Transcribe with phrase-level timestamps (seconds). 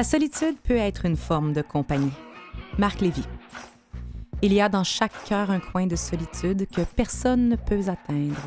[0.00, 2.14] La solitude peut être une forme de compagnie.
[2.78, 3.22] Marc Lévy.
[4.40, 8.40] Il y a dans chaque cœur un coin de solitude que personne ne peut atteindre.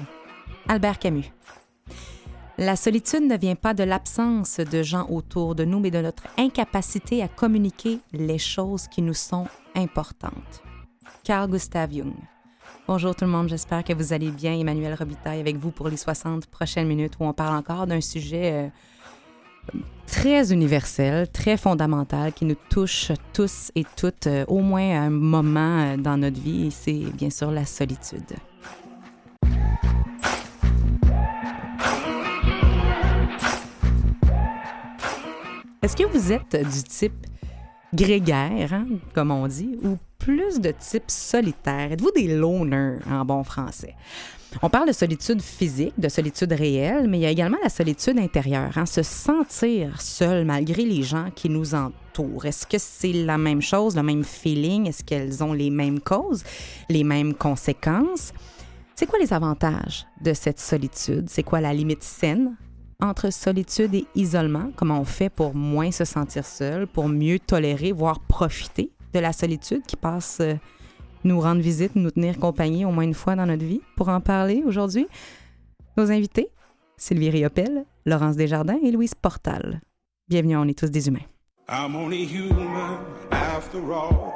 [0.67, 1.31] Albert Camus.
[2.57, 6.23] La solitude ne vient pas de l'absence de gens autour de nous, mais de notre
[6.39, 10.63] incapacité à communiquer les choses qui nous sont importantes.
[11.23, 12.15] Carl Gustav Jung.
[12.87, 14.57] Bonjour tout le monde, j'espère que vous allez bien.
[14.57, 18.51] Emmanuel Robitaille avec vous pour les 60 prochaines minutes où on parle encore d'un sujet
[18.53, 18.69] euh,
[20.05, 25.09] très universel, très fondamental, qui nous touche tous et toutes euh, au moins à un
[25.09, 28.21] moment euh, dans notre vie, c'est bien sûr la solitude.
[35.81, 37.27] Est-ce que vous êtes du type
[37.93, 41.91] grégaire, hein, comme on dit, ou plus de type solitaire?
[41.91, 43.95] Êtes-vous des loners en bon français?
[44.61, 48.17] On parle de solitude physique, de solitude réelle, mais il y a également la solitude
[48.19, 52.45] intérieure, hein, se sentir seul malgré les gens qui nous entourent.
[52.45, 54.87] Est-ce que c'est la même chose, le même feeling?
[54.87, 56.43] Est-ce qu'elles ont les mêmes causes,
[56.89, 58.31] les mêmes conséquences?
[58.95, 61.27] C'est quoi les avantages de cette solitude?
[61.29, 62.55] C'est quoi la limite saine
[63.01, 64.71] entre solitude et isolement?
[64.75, 69.33] Comment on fait pour moins se sentir seul, pour mieux tolérer, voire profiter de la
[69.33, 70.55] solitude qui passe euh,
[71.23, 73.81] nous rendre visite, nous tenir compagnie au moins une fois dans notre vie.
[73.95, 75.07] Pour en parler aujourd'hui,
[75.97, 76.49] nos invités,
[76.97, 79.81] Sylvie Riopel, Laurence Desjardins et Louise Portal.
[80.27, 81.25] Bienvenue, on est tous des humains.
[81.69, 82.97] I'm only human
[83.31, 84.33] after all.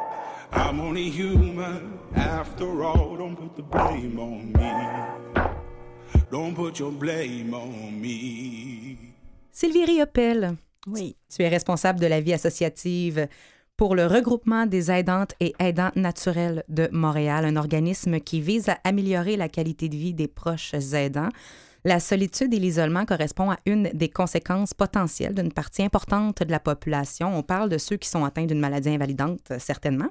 [0.53, 1.81] I'm only human
[2.15, 3.17] after all.
[3.17, 5.43] Don't put the blame on me.
[6.31, 8.97] Don't put your blame on me.
[9.51, 10.55] Sylvie Riopel,
[10.87, 11.17] Oui.
[11.29, 13.27] tu es responsable de la vie associative
[13.77, 18.79] pour le regroupement des aidantes et aidants naturels de Montréal, un organisme qui vise à
[18.83, 21.29] améliorer la qualité de vie des proches aidants.
[21.85, 26.59] La solitude et l'isolement correspondent à une des conséquences potentielles d'une partie importante de la
[26.59, 27.37] population.
[27.37, 30.09] On parle de ceux qui sont atteints d'une maladie invalidante, certainement,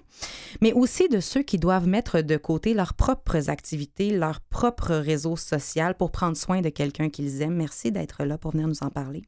[0.62, 5.37] mais aussi de ceux qui doivent mettre de côté leurs propres activités, leur propre réseau
[5.37, 7.56] social pour prendre soin de quelqu'un qu'ils aiment.
[7.56, 9.22] Merci d'être là pour venir nous en parler.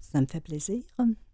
[0.00, 0.82] Ça me fait plaisir.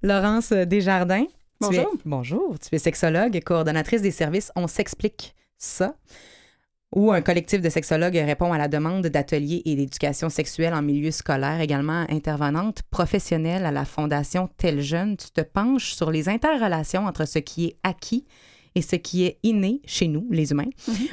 [0.03, 1.27] Laurence Desjardins.
[1.61, 1.97] Tu es- Bonjour.
[2.05, 2.59] bonjour.
[2.59, 5.97] Tu es sexologue et coordonnatrice des services On s'explique ça,
[6.95, 11.11] où un collectif de sexologues répond à la demande d'ateliers et d'éducation sexuelle en milieu
[11.11, 15.17] scolaire, également intervenante professionnelle à la Fondation Tel Jeune.
[15.17, 18.25] Tu te penches sur les interrelations entre ce qui est acquis
[18.75, 20.71] et ce qui est inné chez nous, les humains.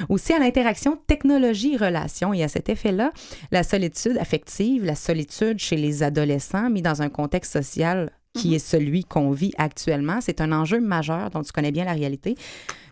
[0.08, 2.32] Aussi à l'interaction technologie-relation.
[2.32, 3.10] Et à cet effet-là,
[3.50, 8.58] la solitude affective, la solitude chez les adolescents, mis dans un contexte social qui est
[8.60, 12.36] celui qu'on vit actuellement, c'est un enjeu majeur dont tu connais bien la réalité.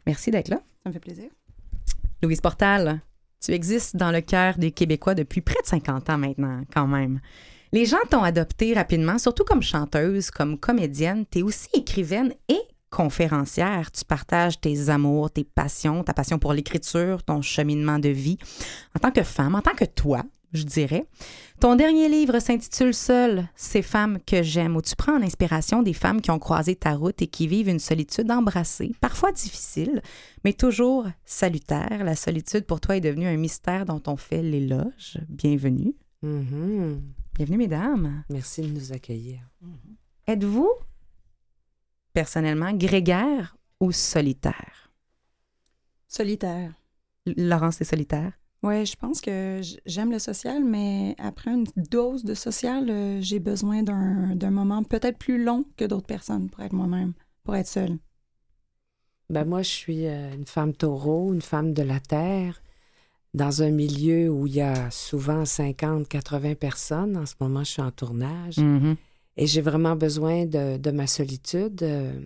[0.07, 0.61] Merci d'être là.
[0.83, 1.27] Ça me fait plaisir.
[2.23, 3.01] Louise Portal,
[3.41, 7.21] tu existes dans le cœur des Québécois depuis près de 50 ans maintenant, quand même.
[7.73, 11.25] Les gens t'ont adopté rapidement, surtout comme chanteuse, comme comédienne.
[11.31, 13.91] Tu es aussi écrivaine et conférencière.
[13.91, 18.39] Tu partages tes amours, tes passions, ta passion pour l'écriture, ton cheminement de vie.
[18.97, 20.23] En tant que femme, en tant que toi,
[20.55, 21.07] je dirais.
[21.61, 25.93] Ton dernier livre s'intitule Seul, ces femmes que j'aime, où tu prends en inspiration des
[25.93, 30.01] femmes qui ont croisé ta route et qui vivent une solitude embrassée, parfois difficile,
[30.45, 32.05] mais toujours salutaire.
[32.05, 35.19] La solitude pour toi est devenue un mystère dont on fait l'éloge.
[35.29, 35.95] Bienvenue.
[36.23, 37.03] Mhm.
[37.35, 38.23] Bienvenue, mesdames.
[38.31, 39.41] Merci de nous accueillir.
[40.27, 40.71] Êtes-vous
[42.13, 44.93] personnellement grégaire ou solitaire?
[46.09, 46.73] Solitaire.
[47.27, 48.33] L- Laurence est solitaire?
[48.65, 53.39] Oui, je pense que j'aime le social, mais après une dose de social, euh, j'ai
[53.39, 57.13] besoin d'un d'un moment peut-être plus long que d'autres personnes pour être moi-même,
[57.43, 57.99] pour être seule.
[59.29, 62.63] Ben moi, je suis euh, une femme taureau, une femme de la terre,
[63.35, 67.19] dans un milieu où il y a souvent 50, 80 personnes.
[67.19, 68.57] En ce moment, je suis en tournage.
[68.57, 68.97] Mhm.
[69.37, 71.83] Et j'ai vraiment besoin de, de ma solitude.
[71.83, 72.19] euh,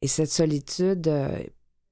[0.00, 1.10] et cette solitude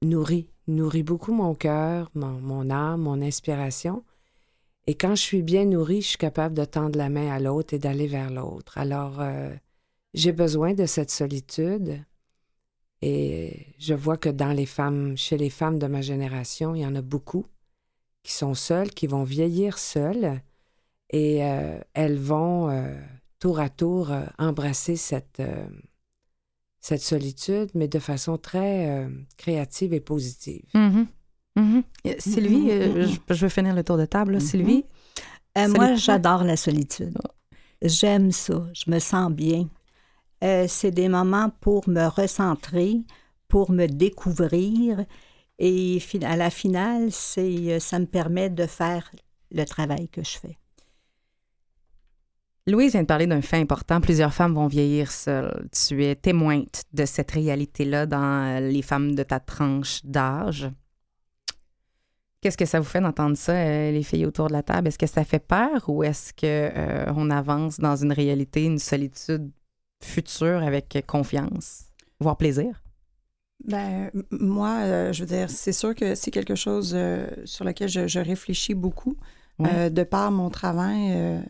[0.03, 4.03] nourrit, nourrit beaucoup mon cœur, mon, âme, mon inspiration.
[4.87, 7.73] Et quand je suis bien nourrie, je suis capable de tendre la main à l'autre
[7.73, 8.77] et d'aller vers l'autre.
[8.77, 9.53] Alors, euh,
[10.13, 12.03] j'ai besoin de cette solitude.
[13.01, 16.85] Et je vois que dans les femmes, chez les femmes de ma génération, il y
[16.85, 17.45] en a beaucoup
[18.23, 20.41] qui sont seules, qui vont vieillir seules
[21.09, 22.97] et euh, elles vont euh,
[23.39, 25.41] tour à tour embrasser cette,
[26.83, 29.07] cette solitude, mais de façon très
[29.37, 30.65] créative et positive.
[30.75, 31.05] Mm-hmm.
[31.57, 32.19] Mm-hmm.
[32.19, 33.19] Sylvie, mm-hmm.
[33.29, 34.41] je, veux finir le tour de table.
[34.41, 34.83] Sylvie?
[35.55, 37.17] moi, j'adore la solitude.
[37.81, 38.65] J'aime ça.
[38.73, 39.69] Je me sens bien.
[40.41, 42.99] c'est des moments pour me recentrer,
[43.47, 45.05] pour me découvrir.
[45.59, 49.09] Et à la finale, c'est, ça me permet de faire
[49.51, 50.57] le travail que je fais.
[52.65, 53.99] Louise vient de parler d'un fait important.
[53.99, 55.67] Plusieurs femmes vont vieillir seules.
[55.71, 56.63] Tu es témoin
[56.93, 60.69] de cette réalité-là dans les femmes de ta tranche d'âge.
[62.39, 64.89] Qu'est-ce que ça vous fait d'entendre ça, euh, les filles autour de la table?
[64.89, 68.79] Est-ce que ça fait peur ou est-ce qu'on euh, on avance dans une réalité, une
[68.79, 69.49] solitude
[70.01, 71.85] future avec confiance,
[72.19, 72.81] voire plaisir?
[73.65, 76.97] Ben, moi, euh, je veux dire, c'est sûr que c'est quelque chose
[77.45, 79.15] sur lequel je, réfléchis beaucoup.
[79.59, 81.43] de par mon travail,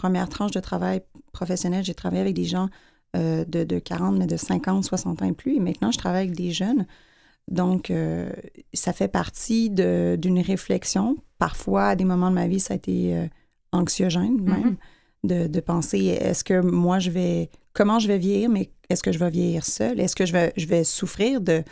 [0.00, 1.02] première tranche de travail
[1.32, 2.70] professionnel, j'ai travaillé avec des gens
[3.16, 5.56] euh, de, 40, mais de 50, 60 ans et plus.
[5.56, 6.86] Et maintenant, je travaille avec des jeunes.
[7.48, 8.30] Donc, euh,
[8.72, 11.16] ça fait partie d'une réflexion.
[11.38, 13.26] Parfois, à des moments de ma vie, ça a été euh,
[13.72, 14.76] anxiogène même,
[15.26, 15.50] mm-hmm.
[15.50, 17.50] de, penser est-ce que moi, je vais.
[17.74, 20.00] Comment je vais vieillir, mais est-ce que je vais vieillir seule?
[20.00, 21.62] Est-ce que je vais, je vais souffrir de,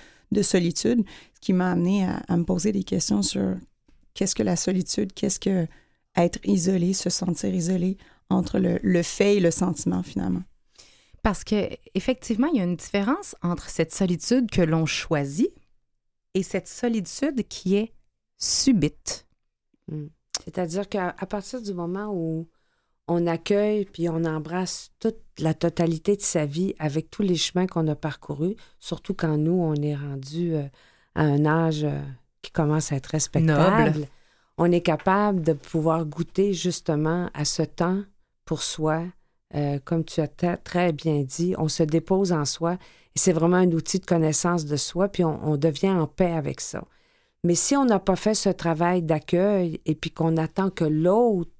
[0.43, 1.03] solitude?
[1.35, 3.57] Ce qui m'a amené à, à, me poser des questions sur
[4.13, 5.67] qu'est-ce que la solitude, qu'est-ce que
[6.17, 7.97] être isolé, se sentir isolé,
[8.31, 10.43] entre le, fait et le sentiment finalement.
[11.23, 15.51] Parce que effectivement, il y a une différence entre cette solitude que l'on choisit
[16.35, 17.93] et cette solitude qui est
[18.37, 19.27] subite.
[19.91, 20.07] Hmm.
[20.45, 22.49] C'est-à-dire qu'à partir du moment où
[23.09, 27.67] on accueille puis on embrasse toute la totalité de sa vie avec tous les chemins
[27.67, 30.65] qu'on a parcourus, surtout quand nous, on est rendu euh,
[31.15, 32.01] à un âge euh,
[32.43, 34.07] qui commence à être respectable,
[34.59, 38.03] on est capable de pouvoir goûter justement à ce temps
[38.49, 39.03] pour soi.
[39.55, 42.75] Euh, comme tu as très bien dit, on se dépose en soi
[43.15, 46.62] et c'est vraiment un outil de connaissance de soi, puis on, devient en paix avec
[46.62, 46.83] ça.
[47.45, 51.50] Mais si on n'a pas fait ce travail d'accueil et puis qu'on attend que l'autre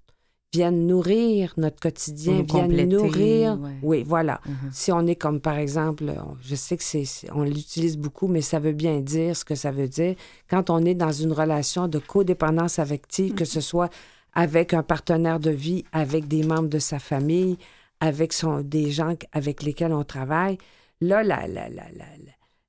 [0.55, 3.59] vienne nourrir notre quotidien, vienne nourrir.
[3.83, 4.41] Oui, voilà.
[4.47, 4.73] Mm-hmm.
[4.73, 8.59] Si on est comme, par exemple, je sais que c'est, on l'utilise beaucoup, mais ça
[8.59, 10.15] veut bien dire ce que ça veut dire.
[10.49, 13.91] Quand on est dans une relation de codépendance affective, que ce soit
[14.39, 17.59] avec un partenaire de vie, avec des membres de sa famille,
[17.99, 20.59] avec son, des gens avec lesquels on travaille.
[21.01, 21.25] Là,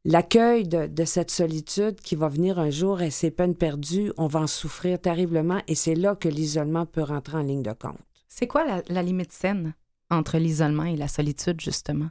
[0.03, 4.25] l'accueil de, de, cette solitude qui va venir un jour et ces peines perdues, on
[4.25, 7.99] va en souffrir terriblement et c'est là que l'isolement peut rentrer en ligne de compte.
[8.27, 9.75] C'est quoi la, la limite saine
[10.09, 12.09] entre l'isolement et la solitude, justement?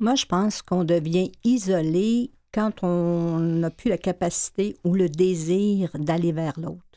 [0.00, 5.88] Moi, je pense qu'on devient isolé quand on n'a plus la capacité ou le désir
[5.94, 6.91] d'aller vers l'autre.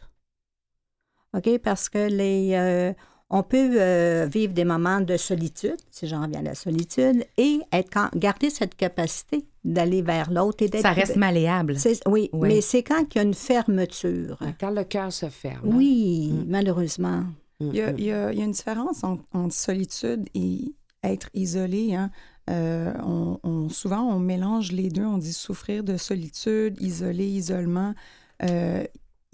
[1.36, 1.58] OK?
[1.60, 2.52] Parce que les.
[2.54, 2.94] Euh,
[3.30, 7.60] on peut euh, vivre des moments de solitude, si j'en reviens à la solitude, et
[7.74, 10.84] être, garder cette capacité d'aller vers l'autre et d'être.
[10.84, 11.76] Ça reste malléable.
[12.06, 14.38] Oui, mais c'est quand il y a une fermeture.
[14.60, 15.76] Quand le cœur se ferme.
[15.76, 16.46] Oui, mm.
[16.48, 17.24] malheureusement.
[17.60, 20.74] Mm, il, y a, il, y a, une différence entre, solitude et
[21.04, 21.96] être isolé.
[21.96, 22.12] Hein.
[22.52, 25.06] Euh, on, souvent, on mélange les deux.
[25.06, 27.96] On dit souffrir de solitude, isolé, isolement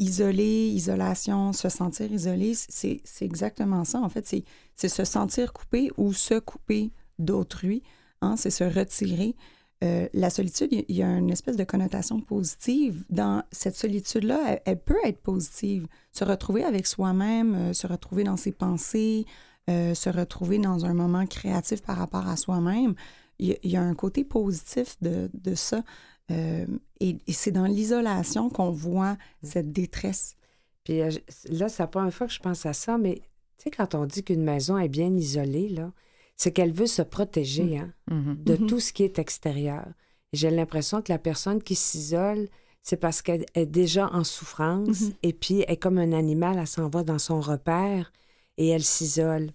[0.02, 4.02] isolé, isolation, se sentir isolé, c'est exactement ça.
[4.02, 4.26] En fait,
[4.76, 7.84] c'est se sentir coupé ou se couper d'autrui.
[8.22, 9.36] Hein, c'est se retirer.
[9.84, 13.04] Euh, la solitude, il y a une espèce de connotation positive.
[13.10, 15.88] Dans cette solitude-là, elle, peut être positive.
[16.12, 19.26] Se retrouver avec soi-même, euh, se retrouver dans ses pensées,
[19.70, 22.96] euh, se retrouver dans un moment créatif par rapport à soi-même.
[23.38, 25.84] Il, y a un côté positif de, de ça.
[26.32, 26.66] Euh,
[27.00, 30.36] et, c'est dans l'isolation qu'on voit cette détresse.
[30.84, 31.12] Puis euh,
[31.50, 33.16] là, c'est la première fois que je pense à ça, mais
[33.58, 35.92] tu sais, quand on dit qu'une maison est bien isolée, là,
[36.36, 37.78] c'est qu'elle veut se protéger mmh.
[37.78, 39.86] hein, mmh de mmh tout ce qui est extérieur.
[40.34, 42.48] J'ai l'impression que la personne qui s'isole,
[42.84, 46.68] c'est parce qu'elle est déjà en souffrance et puis elle est comme un animal, elle
[46.68, 48.12] s'en va dans son repère
[48.58, 49.52] et elle s'isole.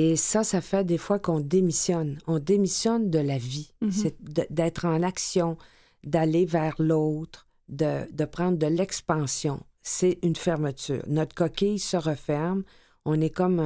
[0.00, 2.20] Et ça, ça fait des fois qu'on démissionne.
[2.28, 3.72] On démissionne de la vie.
[3.80, 3.90] Mhm.
[3.90, 4.14] C'est
[4.48, 5.58] d'être en action,
[6.04, 9.60] d'aller vers l'autre, de, prendre de l'expansion.
[9.82, 11.02] C'est une fermeture.
[11.08, 12.62] Notre coquille se referme.
[13.04, 13.58] On est comme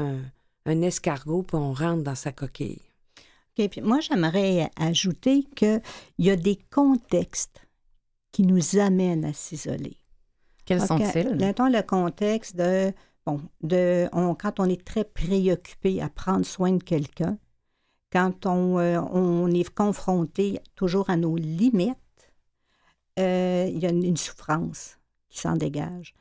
[0.64, 2.80] un, escargot, puis on rentre dans sa coquille.
[3.58, 3.68] OK.
[3.68, 5.82] Puis moi, j'aimerais ajouter qu'il
[6.18, 7.60] y a des contextes
[8.30, 9.98] qui nous amènent à s'isoler.
[10.64, 11.36] Quels sont-ils?
[11.36, 12.90] Le contexte de
[13.24, 17.38] Bon, de, quand on est très préoccupé à prendre soin de quelqu'un
[18.12, 21.96] quand on, euh, on est confronté toujours à nos limites,
[23.18, 24.98] euh, il y a une, une souffrance
[25.30, 26.14] qui s'en dégage.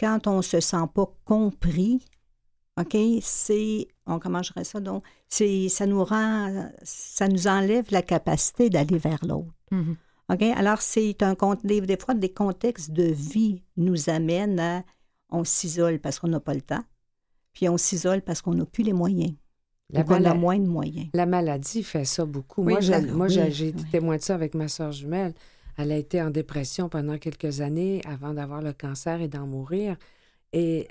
[0.00, 2.02] Quand on ne se sent pas compris,
[2.80, 7.86] OK, c'est, on, comment je dirais ça, donc, c'est, ça nous rend, ça nous enlève
[7.90, 9.52] la capacité d'aller vers l'autre.
[9.70, 9.96] Mhm.
[10.30, 10.42] OK?
[10.42, 14.82] Alors, c'est un des, des fois, des contextes de vie nous amènent à.
[15.34, 16.82] On s'isole parce qu'on n'a pas le temps,
[17.52, 19.34] puis on s'isole parce qu'on n'a plus les moyens.
[19.90, 21.08] La, ou qu'on a moins de moyens.
[21.12, 22.62] la maladie fait ça beaucoup.
[22.62, 23.90] Oui, moi, j'ai, la- moi, oui, j'ai, j'ai été oui.
[23.90, 25.34] témoin de ça avec ma soeur jumelle.
[25.76, 29.96] Elle a été en dépression pendant quelques années avant d'avoir le cancer et d'en mourir.
[30.52, 30.88] Et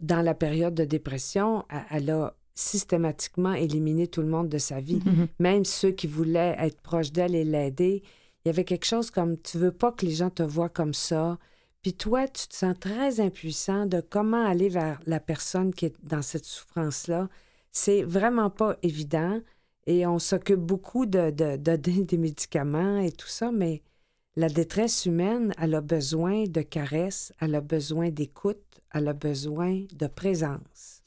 [0.00, 5.00] dans la période de dépression, elle- a systématiquement éliminé tout le monde de sa vie.
[5.04, 5.26] Mhm.
[5.38, 8.02] même ceux qui voulaient être proches d'elle et l'aider,
[8.44, 10.94] il y avait quelque chose comme tu veux pas que les gens te voient comme
[10.94, 11.38] ça.
[11.84, 15.94] Puis toi, tu te sens très impuissant de comment aller vers la personne qui est
[16.02, 17.28] dans cette souffrance-là.
[17.72, 19.38] C'est vraiment pas évident
[19.86, 23.82] et on s'occupe beaucoup de, de, des médicaments et tout ça, mais
[24.34, 28.64] la détresse humaine, elle a besoin de caresses, elle a besoin d'écoute,
[28.94, 31.02] elle a besoin de présence.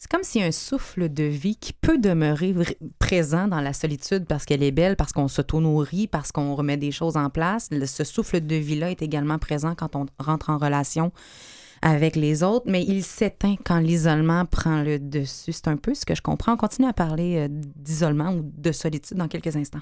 [0.00, 2.54] C'est comme s'il y a un souffle de vie qui peut demeurer
[2.98, 6.90] présent dans la solitude parce qu'elle est belle, parce qu'on s'auto-nourrit, parce qu'on remet des
[6.90, 7.68] choses en place.
[7.84, 11.12] Ce souffle de vie-là est également présent quand on rentre en relation
[11.82, 15.52] avec les autres, mais il s'éteint quand l'isolement prend le dessus.
[15.52, 16.54] C'est un peu ce que je comprends.
[16.54, 19.80] On continue à parler euh, d'isolement ou de solitude dans quelques instants.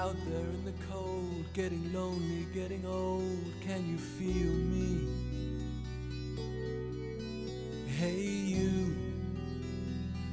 [0.00, 3.52] Out there in the cold, getting lonely, getting old.
[3.60, 5.06] Can you feel me?
[7.98, 8.96] Hey, you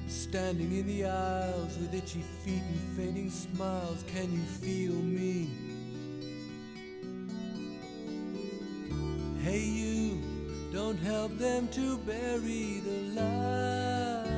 [0.08, 4.06] standing in the aisles with itchy feet and fading smiles.
[4.08, 5.50] Can you feel me?
[9.44, 10.22] Hey, you
[10.72, 14.37] don't help them to bury the light.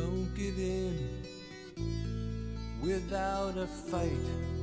[0.00, 0.96] Don't give in
[2.80, 4.59] without a fight.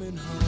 [0.00, 0.39] Coming home.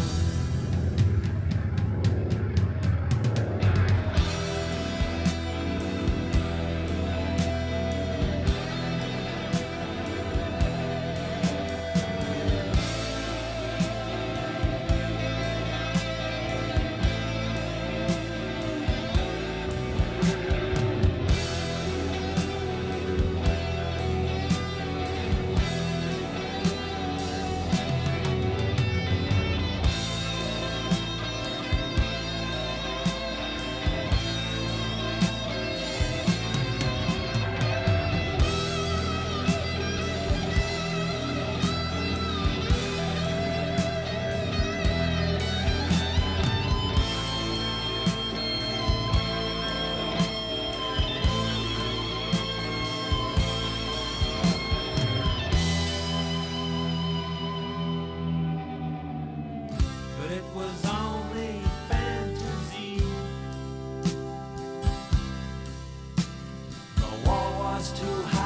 [67.82, 68.41] Was too high,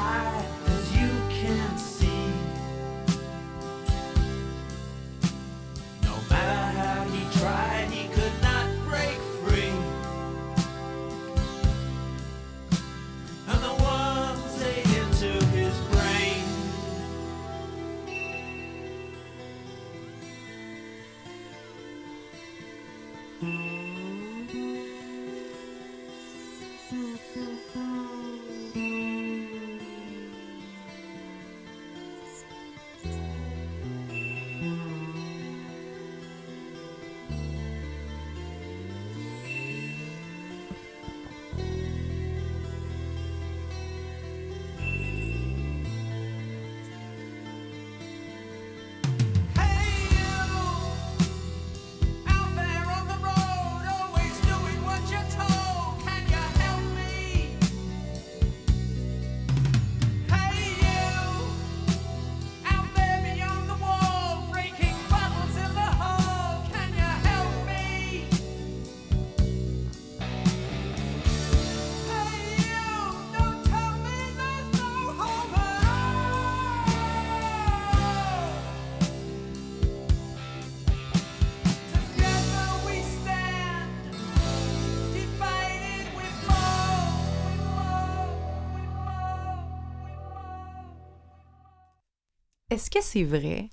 [92.77, 93.71] Est-ce que c'est vrai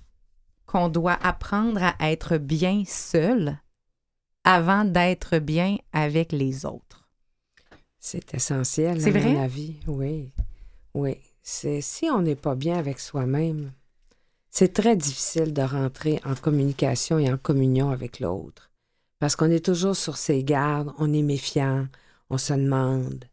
[0.65, 3.59] qu'on doit apprendre à être bien seul
[4.43, 7.07] avant d'être bien avec les autres?
[7.99, 9.33] C'est essentiel, C'est à vrai?
[9.33, 9.75] mon avis.
[9.85, 10.31] Oui.
[10.95, 11.17] Oui.
[11.43, 13.73] C'est si on n'est pas bien avec soi-même,
[14.49, 18.71] c'est très difficile de rentrer en communication et en communion avec l'autre.
[19.19, 21.85] Parce qu'on est toujours sur ses gardes, on est méfiant,
[22.31, 23.25] on se demande.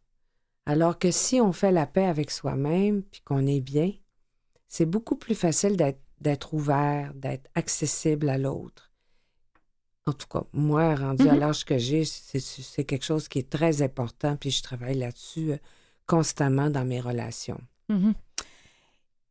[0.67, 3.93] Alors que si on fait la paix avec soi-même puis qu'on est bien,
[4.75, 8.91] c'est beaucoup plus facile d'être ouvert, d'être accessible à l'autre.
[10.07, 11.41] En tout cas, moi, rendu à Mhm.
[11.41, 15.59] l'âge que j'ai, c'est quelque chose qui est très important, puis je travaille là-dessus euh,
[16.07, 17.61] constamment dans mes relations.
[17.91, 18.15] Mhm.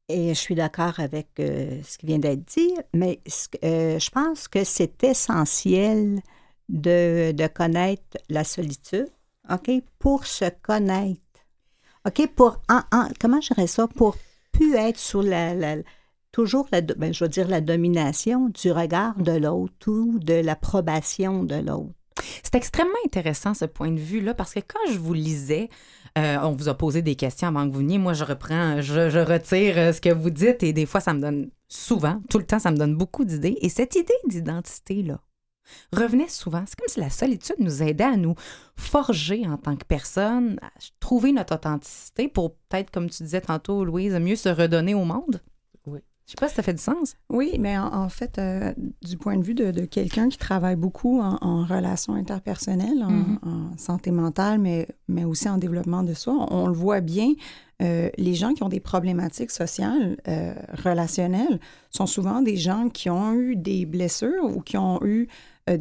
[0.10, 3.20] Et je suis d'accord avec euh, ce qui vient d'être dit, mais
[3.64, 6.22] euh, je pense que c'est essentiel
[6.70, 9.10] de, de connaître la solitude,
[9.50, 11.20] OK, pour se connaître.
[12.06, 14.16] OK, pour, en- en- comment je dirais ça, pour
[14.52, 15.54] plus être sous la,
[16.32, 21.44] toujours, la, ben, je veux dire, la domination du regard de l'autre ou de l'approbation
[21.44, 21.94] de l'autre.
[22.44, 25.70] C'est extrêmement intéressant ce point de vue-là parce que quand je vous lisais,
[26.18, 27.98] euh, on vous a posé des questions avant que vous veniez.
[27.98, 31.14] Moi, je reprends, je, je retire euh, ce que vous dites et des fois, ça
[31.14, 33.58] me donne souvent, tout le temps, ça me donne beaucoup d'idées.
[33.62, 35.20] Et cette idée d'identité-là
[35.94, 36.64] revenait souvent.
[36.68, 38.36] C'est comme si la solitude nous aidait à nous
[38.76, 43.86] forger en tant que personne, à trouver notre authenticité pour peut-être, comme tu disais tantôt,
[43.86, 45.42] Louise, mieux se redonner au monde.
[45.88, 46.00] Oui.
[46.26, 47.16] Je sais pas si ça fait du sens.
[47.30, 50.78] Oui, mais en, en fait, euh, du point de vue de, de quelqu'un qui travaille
[50.78, 53.40] beaucoup en, en relations interpersonnelles, en, Mhm.
[53.44, 57.34] en santé mentale, mais, mais aussi en développement de soi, on, on le voit bien,
[57.82, 63.10] euh, les gens qui ont des problématiques sociales, euh, relationnelles, sont souvent des gens qui
[63.10, 65.28] ont eu des blessures ou qui ont eu
[65.70, 65.78] euh,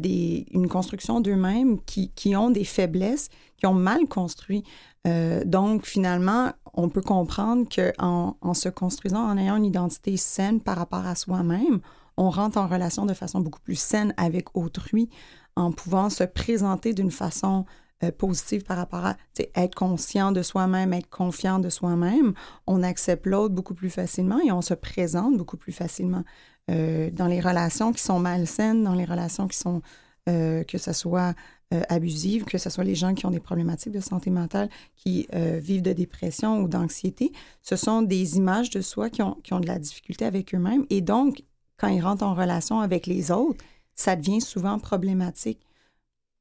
[0.51, 4.63] une construction d'eux-mêmes, qui, qui ont des faiblesses, qui ont mal construit.
[5.07, 10.61] Euh, donc, finalement, on peut comprendre qu'en en se construisant, en ayant une identité saine
[10.61, 11.79] par rapport à soi-même,
[12.17, 15.09] on rentre en relation de façon beaucoup plus saine avec autrui,
[15.55, 17.65] en pouvant se présenter d'une façon
[18.03, 19.15] euh, positive par rapport à
[19.55, 22.33] être conscient de soi-même, être confiant de soi-même.
[22.67, 26.23] On accepte l'autre beaucoup plus facilement et on se présente beaucoup plus facilement.
[26.69, 29.81] Euh, dans les relations qui sont malsaines, dans les relations qui sont,
[30.29, 31.33] euh, que ce soit
[31.73, 35.27] euh, abusives, que ce soit les gens qui ont des problématiques de santé mentale, qui
[35.33, 39.59] vivent de dépression ou d'anxiété, ce sont des images de soi qui ont, qui ont
[39.59, 40.85] de la difficulté avec eux-mêmes.
[40.89, 41.43] Et donc,
[41.77, 43.63] quand ils rentrent en relation avec les autres,
[43.95, 45.59] ça devient souvent problématique.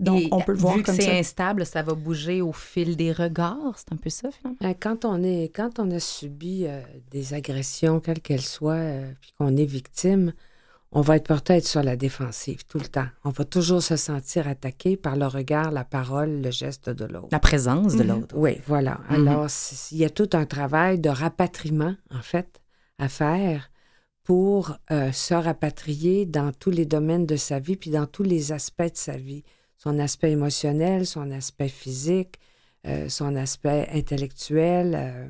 [0.00, 2.52] Donc, Et on peut le voir vu que comme c'est instable, ça va bouger au
[2.52, 3.74] fil des regards.
[3.76, 4.58] C'est un peu ça, finalement?
[4.64, 9.12] Euh, Quand on, est, quand on a subi euh, des agressions, quelles qu'elles soient, euh,
[9.20, 10.32] puis qu'on est victime,
[10.92, 13.06] on va être porté à être sur la défensive tout le temps.
[13.24, 17.28] On va toujours se sentir attaqué par le regard, la parole, le geste de l'autre.
[17.30, 18.08] La présence de Mhm.
[18.08, 18.34] l'autre.
[18.36, 18.98] Oui, voilà.
[19.10, 19.28] Mhm.
[19.28, 19.46] Alors,
[19.92, 22.60] il y a tout un travail de rapatriement, en fait,
[22.98, 23.70] à faire
[24.24, 28.50] pour euh, se rapatrier dans tous les domaines de sa vie, puis dans tous les
[28.52, 29.44] aspects de sa vie.
[29.82, 32.38] Son aspect émotionnel, son aspect physique,
[32.86, 34.94] euh, son aspect intellectuel.
[34.94, 35.28] euh,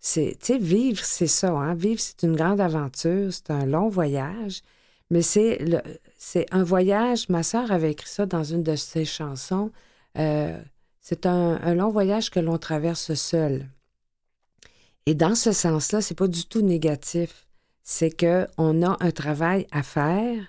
[0.00, 1.52] c'est, tu sais, vivre, c'est ça.
[1.52, 1.74] Hein?
[1.74, 4.62] Vivre, c'est une grande aventure, c'est un long voyage,
[5.10, 5.60] mais c'est,
[6.16, 7.28] c'est un voyage.
[7.28, 9.70] Ma sœur avait écrit ça dans une de ses chansons.
[10.18, 10.60] euh,
[11.00, 13.68] c'est un, un long voyage que l'on traverse seul.
[15.06, 17.46] Et dans ce sens-là, c'est pas du tout négatif.
[17.84, 20.44] C'est que on a un travail à faire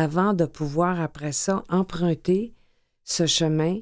[0.00, 2.54] avant de pouvoir après ça emprunter
[3.04, 3.80] ce chemin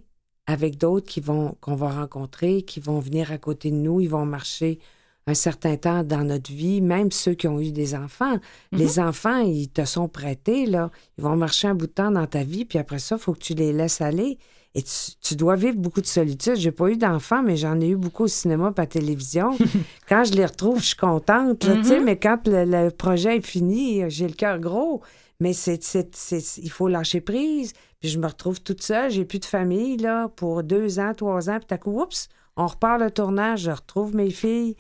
[0.49, 4.11] avec d'autres qui vont qu'on va rencontrer, qui vont venir à côté de nous, ils
[4.11, 4.81] vont marcher
[5.29, 8.39] un certain temps dans notre vie, même ceux qui ont eu des enfants.
[8.73, 10.91] Les enfants, ils te sont prêtés, là.
[11.19, 13.35] Ils vont marcher un bout de temps dans ta vie, puis après ça, il faut
[13.35, 14.39] que tu les laisses aller.
[14.75, 16.57] Et tu, tu dois vivre beaucoup de solitude.
[16.57, 19.57] J'ai pas eu d'enfants, mais j'en ai eu beaucoup au cinéma et à la télévision.
[20.09, 23.47] quand je les retrouve, je suis contente, là, sais, mais quand le, le projet est
[23.47, 25.03] fini, j'ai le cœur gros.
[25.41, 27.73] Mais c'est, c'est- c'est- il faut lâcher prise.
[28.01, 31.49] Puis je me retrouve toute seule, j'ai plus de famille, là, pour deux ans, trois
[31.51, 34.75] ans, puis t'as coup, oups, on repart le tournage, je retrouve mes filles.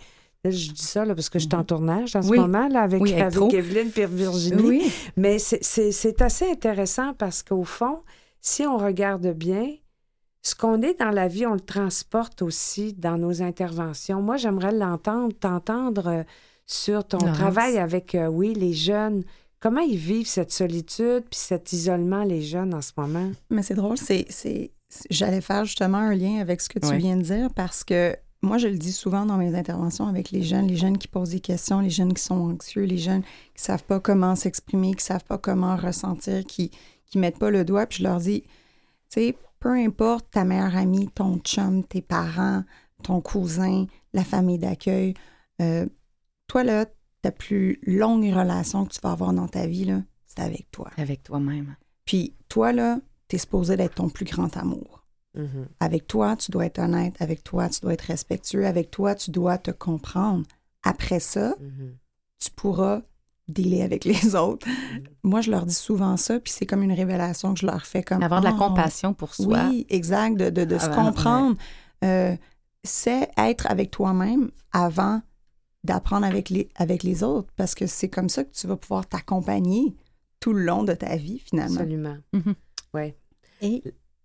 [0.44, 2.82] Là, je dis ça là, parce que je suis en tournage en ce moment là,
[2.82, 3.54] avec, Oui, avec.
[3.54, 4.62] Evelyne et Virginie.
[4.62, 4.92] Oui.
[5.16, 8.02] Mais c'est- c'est c'est assez intéressant parce qu'au fond,
[8.40, 9.74] si on regarde bien,
[10.42, 14.22] ce qu'on est dans la vie, on le transporte aussi dans nos interventions.
[14.22, 16.22] Moi, j'aimerais l'entendre, t'entendre euh,
[16.66, 19.24] sur ton travail avec, euh, oui, les jeunes.
[19.60, 23.30] Comment ils vivent cette solitude puis cet isolement, les jeunes, en ce moment?
[23.50, 24.70] Mais c'est drôle, c'est, c'est,
[25.10, 26.98] j'allais faire justement un lien avec ce que tu Ouais.
[26.98, 30.42] viens de dire parce que moi, je le dis souvent dans mes interventions avec les
[30.44, 33.22] jeunes, les jeunes qui posent des questions, les jeunes qui sont anxieux, les jeunes
[33.54, 36.70] qui savent pas comment s'exprimer, qui savent pas comment ressentir, qui
[37.06, 38.48] qui mettent pas le doigt, puis je leur dis, tu
[39.08, 42.62] sais, peu importe ta meilleure amie, ton chum, tes parents,
[43.02, 45.14] ton cousin, la famille d'accueil,
[45.62, 45.86] euh,
[46.48, 46.84] toi là,
[47.22, 50.90] ta plus longue relation que tu vas avoir dans ta vie, là, c'est avec toi.
[50.96, 51.76] Avec toi-même.
[52.04, 55.04] Puis toi, là, t'es supposé d'être ton plus grand amour.
[55.34, 55.66] Mhm.
[55.80, 57.14] Avec toi, tu dois être honnête.
[57.20, 58.66] Avec toi, tu dois être respectueux.
[58.66, 60.46] Avec toi, tu dois te comprendre.
[60.82, 61.96] Après ça, Mhm.
[62.40, 63.02] tu pourras
[63.48, 64.66] dealer avec les autres.
[65.22, 68.02] Moi, je leur dis souvent ça, puis c'est comme une révélation que je leur fais
[68.02, 68.22] comme...
[68.22, 69.68] Avoir de la Oh, compassion pour soi.
[69.68, 71.56] Oui, exact, de, de- de se comprendre.
[72.04, 72.36] Euh,
[72.84, 75.20] c'est être avec toi-même avant
[75.88, 79.06] d'apprendre avec les, avec les autres, parce que c'est comme ça que tu vas pouvoir
[79.06, 79.94] t'accompagner
[80.40, 81.80] tout le long de ta vie, finalement.
[81.80, 82.16] Absolument.
[82.32, 82.54] Mhm.
[82.94, 83.16] Ouais.
[83.60, 83.82] Et?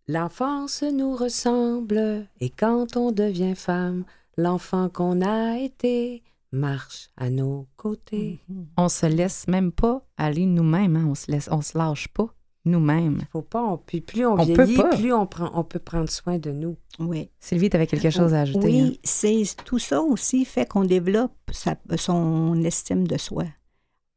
[0.08, 4.04] L'enfance nous ressemble, et quand on devient femme,
[4.38, 6.22] l'enfant qu'on a été
[6.52, 8.40] marche à nos côtés.
[8.78, 10.96] On se laisse même pas aller nous-mêmes.
[10.98, 11.06] hein.
[11.08, 12.34] On se laisse, on se lâche pas
[12.66, 13.22] nous-mêmes.
[13.32, 16.10] Faut pas, on- puis plus on, On peut vieillit, plus on, prend, on peut prendre
[16.10, 16.78] soin de nous.
[17.00, 17.30] oui.
[17.40, 18.60] Sylvie, tu avais quelque chose à ajouter.
[18.60, 18.86] hein?
[18.90, 23.46] Oui, c'est tout ça aussi fait qu'on développe sa- son estime de soi,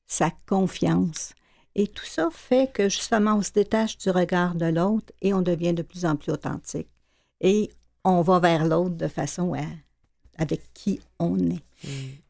[0.06, 1.32] sa confiance.
[1.74, 5.42] Et tout ça fait que justement, on se détache du regard de l'autre et on
[5.42, 6.88] devient de plus en plus authentique.
[7.40, 7.70] Et
[8.04, 9.62] on va vers l'autre de façon à,
[10.38, 11.62] avec qui on est.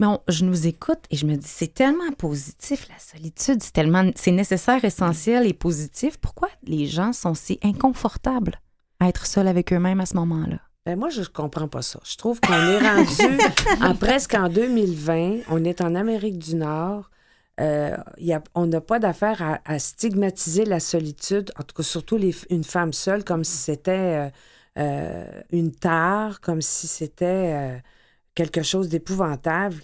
[0.01, 3.73] Mais on- je nous écoute et je me dis, c'est tellement positif, la solitude, c'est
[3.73, 6.19] tellement, c'est nécessaire, essentiel et positif.
[6.19, 8.61] Pourquoi les gens sont si inconfortables
[9.01, 10.59] à être seuls avec eux-mêmes à ce moment-là?
[10.85, 11.99] Ben moi, je comprends pas ça.
[12.05, 13.39] Je trouve qu'on est rendu
[13.83, 15.41] en presque en 2020.
[15.51, 17.11] On est en Amérique du Nord.
[17.59, 21.75] Euh, il y a- on n'a pas d'affaire à, à stigmatiser la solitude, en tout
[21.75, 24.29] cas surtout les, une femme seule, comme si c'était euh,
[24.79, 27.77] euh, une tare, comme si c'était euh,
[28.37, 29.75] quelque chose d'épouvantable.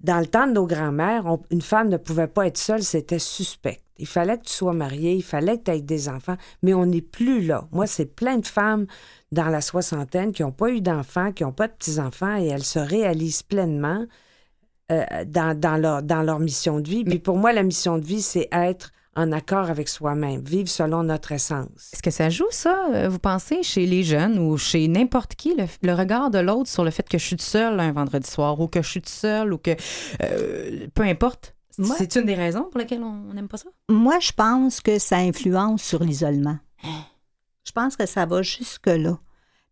[0.00, 3.78] Dans le temps de nos grands-mères, une femme ne pouvait pas être seule, c'était suspect.
[3.98, 6.86] Il fallait que tu sois mariée, il fallait que tu aies des enfants, mais on
[6.86, 7.68] n'est plus là.
[7.70, 8.86] Moi, c'est plein de femmes
[9.30, 12.64] dans la soixantaine qui n'ont pas eu d'enfants, qui n'ont pas de petits-enfants, et elles
[12.64, 14.04] se réalisent pleinement
[14.90, 17.04] euh, dans, dans leur, dans leur mission de vie.
[17.04, 21.02] Puis pour moi, la mission de vie, c'est être en accord avec soi-même, vivre selon
[21.02, 21.90] notre essence.
[21.92, 25.54] Est-ce que ça joue, ça, euh, vous pensez, chez les jeunes ou chez n'importe qui,
[25.54, 28.58] le, le regard de l'autre sur le fait que je suis seule un vendredi soir
[28.60, 29.72] ou que je suis seule ou que.
[30.22, 31.54] euh, peu importe?
[31.78, 33.68] Moi- C'est une des raisons pour lesquelles on n'aime pas ça?
[33.90, 36.58] Moi, je pense que ça influence sur l'isolement.
[37.64, 39.18] Je pense que ça va jusque-là.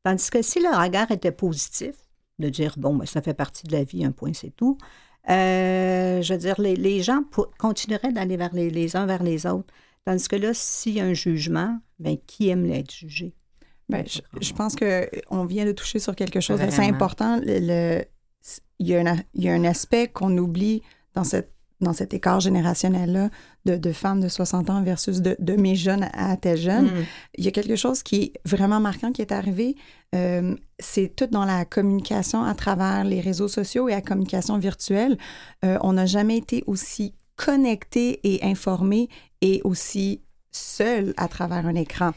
[0.02, 1.94] Tandis que si le regard était positif,
[2.38, 4.78] de dire, bon, ben, ça fait partie de la vie, un point, c'est tout,
[5.28, 7.22] euh, je veux dire, les, les gens
[7.58, 9.72] continueraient d'aller vers les, les uns vers les autres.
[10.04, 13.34] Tandis que là, s'il y a un jugement, ben, qui aime l'être jugé?
[13.88, 17.38] Ben, je, je pense qu'on vient de toucher sur quelque chose d'assez important.
[17.44, 18.04] Le- le-
[18.78, 20.82] il, y a un, il y a un aspect qu'on oublie
[21.14, 23.28] dans, cette, dans cet écart générationnel-là
[23.66, 26.86] de, de femmes de 60 ans versus de, de mes jeunes à tes jeunes.
[26.86, 27.06] Mm.
[27.38, 29.76] Il y a quelque chose qui est vraiment marquant qui est arrivé.
[30.14, 35.18] Euh, c'est tout dans la communication à travers les réseaux sociaux et la communication virtuelle.
[35.64, 39.08] Euh, on n'a jamais été aussi connecté et informé
[39.40, 40.20] et aussi
[40.50, 42.12] seul à travers un écran.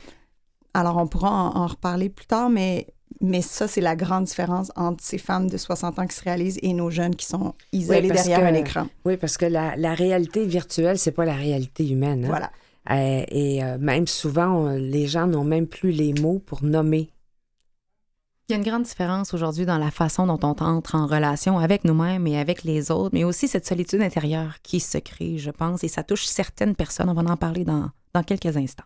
[0.74, 2.88] Alors, on pourra en, en reparler plus tard, mais,
[3.24, 6.60] mais ça, c'est la grande différence entre ces femmes de 60 ans qui se réalisent
[6.62, 8.88] et nos jeunes qui sont isolés parce derrière que- un écran.
[9.06, 12.26] Oui, parce que la, la réalité virtuelle, c'est pas la réalité humaine.
[12.26, 12.28] hein.
[12.28, 12.52] Voilà.
[12.92, 17.10] Euh, et euh, même souvent, on- les gens n'ont même plus les mots pour nommer.
[18.50, 21.60] Il y a une grande différence aujourd'hui dans la façon dont on entre en relation
[21.60, 25.50] avec nous-mêmes et avec les autres, mais aussi cette solitude intérieure qui se crée, je
[25.50, 27.10] pense, et ça touche certaines personnes.
[27.10, 28.84] On va en parler dans, dans quelques instants.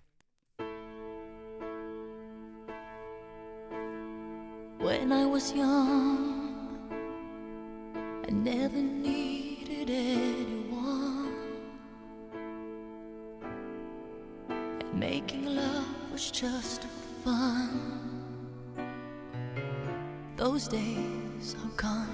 [4.88, 6.56] When I was young,
[8.26, 11.34] I never needed anyone.
[14.48, 16.86] And making love was just
[17.22, 17.70] fun.
[20.38, 22.08] Those days are gone.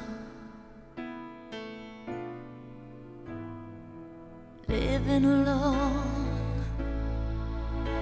[4.68, 6.66] Living alone,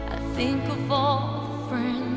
[0.07, 2.10] I think of all the friends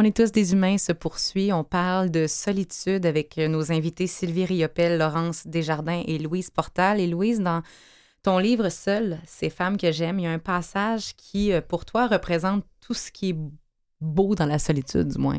[0.00, 1.52] On est tous des humains se poursuit.
[1.52, 7.00] On parle de solitude avec nos invités Sylvie Riopel, Laurence Desjardins et Louise Portal.
[7.00, 7.60] Et Louise, dans
[8.22, 11.84] ton livre Seul, ces femmes que j'aime, il y a un passage qui, euh, pour
[11.84, 13.36] toi, représente tout ce qui est
[14.00, 15.38] beau dans la solitude, du moins.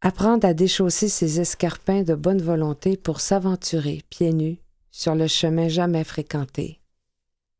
[0.00, 4.58] Apprendre à déchausser ses escarpins de bonne volonté pour s'aventurer, pieds nus,
[4.92, 6.80] sur le chemin jamais fréquenté.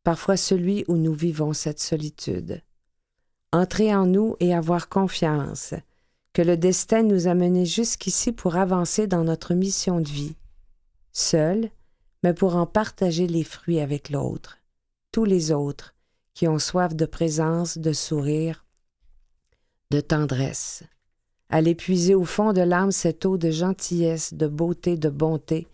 [0.05, 2.63] Parfois celui où nous vivons cette solitude
[3.55, 5.75] entrer en nous et avoir confiance
[6.33, 10.35] que le destin nous a menés jusqu'ici pour avancer dans notre mission de vie,
[11.12, 11.71] seul,
[12.25, 14.59] mais pour en partager les fruits avec l'autre,
[15.12, 15.95] tous les autres
[16.35, 18.64] qui ont soif de présence, de sourire,
[19.93, 20.83] de tendresse.
[21.49, 25.69] À l'épuiser au fond de l'âme cette eau de gentillesse, de beauté, de bonté,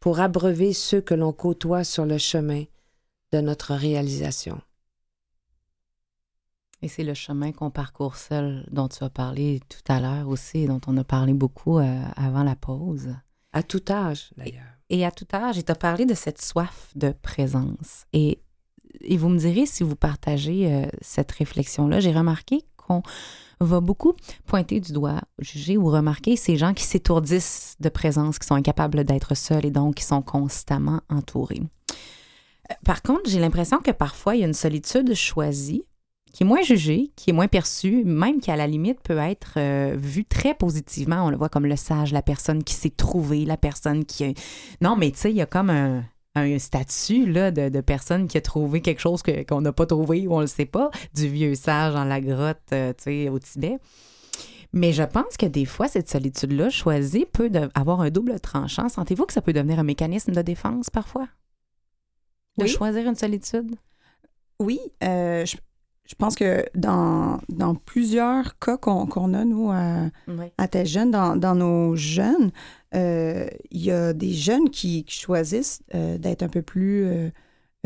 [0.00, 2.64] pour abreuver ceux que l'on côtoie sur le chemin
[3.32, 4.60] de notre réalisation.
[6.82, 10.66] Et c'est le chemin qu'on parcourt seul, dont tu as parlé tout à l'heure aussi,
[10.66, 13.14] dont on a parlé beaucoup euh, avant la pause.
[13.52, 14.64] À tout âge, d'ailleurs.
[14.90, 18.04] Et à tout âge, et tu as parlé de cette soif de présence.
[18.12, 18.40] Et,
[19.00, 22.00] et vous me direz si vous partagez euh, cette réflexion-là.
[22.00, 23.02] J'ai remarqué qu'on
[23.60, 24.14] va beaucoup
[24.46, 29.04] pointer du doigt, juger ou remarquer ces gens qui s'étourdissent de présence, qui sont incapables
[29.04, 31.62] d'être seuls et donc qui sont constamment entourés.
[32.72, 35.84] Euh, par contre, j'ai l'impression que parfois, il y a une solitude choisie
[36.32, 39.54] qui est moins jugé, qui est moins perçu, même qui à la limite peut être
[39.58, 41.26] euh, vu très positivement.
[41.26, 44.32] On le voit comme le sage, la personne qui s'est trouvée, la personne qui a...
[44.80, 48.28] Non, mais tu sais, il y a comme un, un statut là, de, de, personne
[48.28, 50.64] qui a trouvé quelque chose que, qu'on n'a pas trouvé ou on ne le sait
[50.64, 53.78] pas, du vieux sage dans la grotte, euh, tu sais, au Tibet.
[54.72, 58.88] Mais je pense que des fois, cette solitude-là choisie peut de, avoir un double tranchant.
[58.88, 61.28] Sentez-vous que ça peut devenir un mécanisme de défense parfois?
[62.56, 62.70] De Oui.
[62.70, 63.76] choisir une solitude?
[64.58, 65.56] Oui, euh, je,
[66.12, 70.44] je pense que dans, dans plusieurs cas qu'on a, nous, à, Oui.
[70.58, 72.50] à tes jeunes, dans, dans nos jeunes,
[72.94, 77.30] euh, il y a des jeunes qui, qui choisissent euh, d'être un peu plus, euh,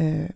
[0.00, 0.26] euh,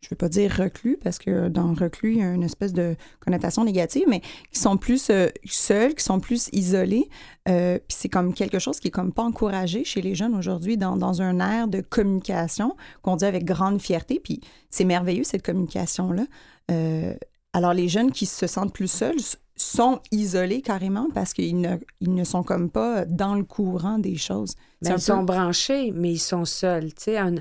[0.00, 2.72] je ne veux pas dire reclus, parce que dans reclus, il y a une espèce
[2.72, 4.20] de connotation négative, mais
[4.52, 7.08] qui sont plus euh, seuls, qui sont plus isolés.
[7.48, 10.76] Euh, Puis c'est comme quelque chose qui est comme pas encouragé chez les jeunes aujourd'hui
[10.76, 14.20] dans, dans un air de communication qu'on dit avec grande fierté.
[14.22, 16.22] Puis c'est merveilleux, cette communication-là.
[17.52, 19.18] Alors, les jeunes qui se sentent plus seuls
[19.56, 24.16] sont isolés carrément parce qu'ils ne, ils ne sont comme pas dans le courant des
[24.16, 24.54] choses.
[24.82, 26.94] Ben, ils sont branchés, mais ils sont seuls.
[26.94, 27.34] Tu sais, un,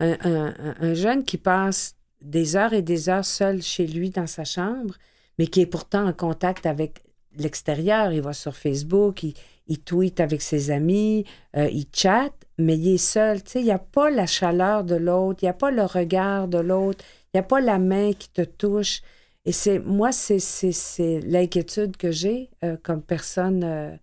[0.00, 4.26] un- un- un jeune qui passe des heures et des heures seul chez lui dans
[4.26, 4.94] sa chambre,
[5.38, 7.02] mais qui est pourtant en contact avec
[7.36, 8.12] l'extérieur.
[8.12, 9.34] Il va sur Facebook, il,
[9.66, 11.24] il tweet avec ses amis,
[11.56, 13.42] euh, il chatte, mais il est seul.
[13.42, 15.84] Tu sais, il n'y a pas la chaleur de l'autre, il n'y a pas le
[15.84, 19.02] regard de l'autre, il n'y a pas la main qui te touche.
[19.46, 23.96] Et c'est moi, c'est, l'inquiétude que j'ai euh, comme personne euh,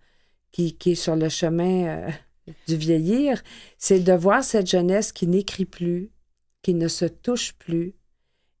[0.52, 2.08] qui, est sur le chemin euh,
[2.66, 3.42] du vieillir,
[3.76, 6.10] c'est de voir cette jeunesse qui n'écrit plus,
[6.62, 7.94] qui ne se touche plus.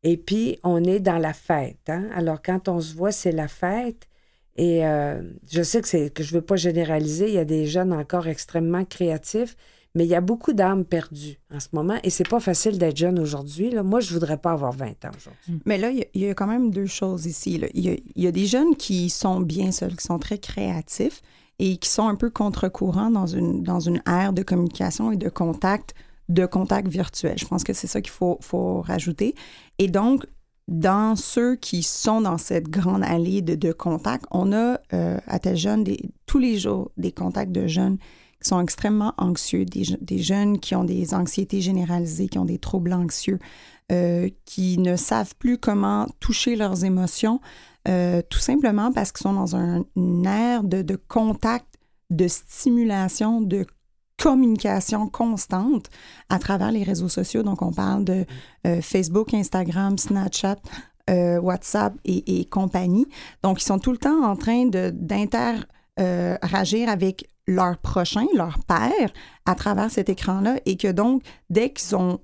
[0.02, 1.88] Et puis, on est dans la fête.
[1.88, 2.10] hein.
[2.14, 4.06] Alors, quand on se voit, c'est la fête.
[4.56, 4.82] Et
[5.50, 7.92] je sais que, c'est, que je ne veux pas généraliser, il y a des jeunes
[7.92, 9.56] encore extrêmement créatifs,
[9.94, 11.96] mais il y a beaucoup d'âmes perdues en ce moment.
[12.02, 13.72] Et c'est pas facile d'être jeune aujourd'hui.
[13.84, 15.62] Moi, je voudrais pas avoir 20 ans aujourd'hui.
[15.64, 17.60] Mais là, il y a- quand même deux choses ici.
[17.74, 21.22] Il, y a, des jeunes qui sont bien seuls, qui sont très créatifs
[21.60, 25.28] et qui sont un peu contre-courant dans une, dans une ère de communication et de
[25.28, 25.94] contact,
[26.28, 27.38] de contact virtuel.
[27.38, 29.36] Je pense que c'est ça qu'il faut, faut rajouter.
[29.78, 30.26] Et donc,
[30.66, 33.76] dans ceux qui sont dans cette grande allée de, de
[34.30, 35.84] on a euh, à tes jeunes
[36.26, 37.98] tous les jours des contacts de jeunes
[38.48, 42.58] sont extrêmement anxieux, des, je- des jeunes qui ont des anxiétés généralisées, qui ont des
[42.58, 43.38] troubles anxieux,
[43.92, 47.40] euh, qui ne savent plus comment toucher leurs émotions,
[47.86, 49.84] euh, tout simplement parce qu'ils sont dans un,
[50.24, 51.66] ère de, contact,
[52.08, 53.66] de stimulation, de
[54.16, 55.90] communication constante
[56.30, 57.42] à travers les réseaux sociaux.
[57.42, 58.24] Donc, on parle de
[58.66, 60.56] euh, Facebook, Instagram, Snapchat,
[61.06, 63.06] WhatsApp et, compagnie.
[63.42, 69.10] Donc, ils sont tout le temps en train d'interagir avec leur prochain, leur père,
[69.46, 72.20] à travers cet écran-là et que donc, dès qu'ils sont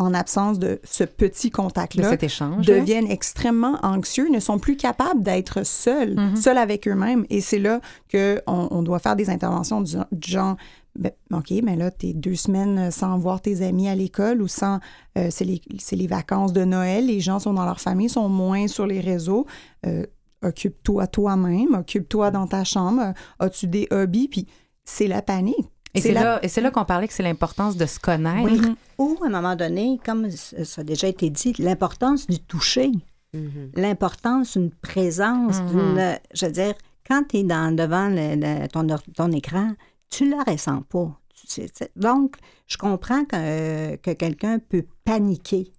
[0.00, 2.68] en absence de ce petit De contact-là, cet échange.
[2.68, 2.78] là.
[2.78, 6.36] deviennent extrêmement anxieux, ne sont plus capables d'être seuls, Mhm.
[6.36, 7.26] seuls avec eux-mêmes.
[7.30, 7.80] Et c'est là
[8.10, 10.56] qu'on on doit faire des interventions du, du genre,
[10.96, 14.78] ben, OK, mais là, t'es deux semaines sans voir tes amis à l'école ou sans...
[15.18, 18.28] euh, c'est les, c'est les vacances de Noël, les gens sont dans leur famille, sont
[18.28, 19.46] moins sur les réseaux.
[19.84, 20.06] Euh,
[20.42, 24.28] occupe-toi toi-même, occupe-toi dans ta chambre, as-tu des hobbies?
[24.28, 24.46] Puis
[24.84, 25.70] c'est la panique.
[25.94, 28.44] Et c'est la- là, et c'est là qu'on parlait que c'est l'importance de se connaître.
[28.50, 28.60] Oui.
[28.98, 32.90] Ou, à un moment donné, comme ça a déjà été dit, l'importance du toucher.
[33.34, 33.72] Mhm.
[33.74, 35.68] l'importance d'une présence, Mhm.
[35.68, 36.18] d'une.
[36.32, 36.72] Je veux dire,
[37.06, 39.72] quand tu es dans, devant le- le- ton, ton écran,
[40.08, 41.20] tu la ressens pas.
[41.34, 45.70] Tu sais, c'est- donc, je comprends que, que quelqu'un peut paniquer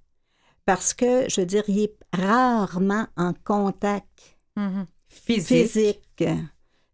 [0.65, 4.85] parce que, je veux dire, il est rarement en contact Mhm.
[5.07, 5.71] Physique.
[5.71, 6.23] physique.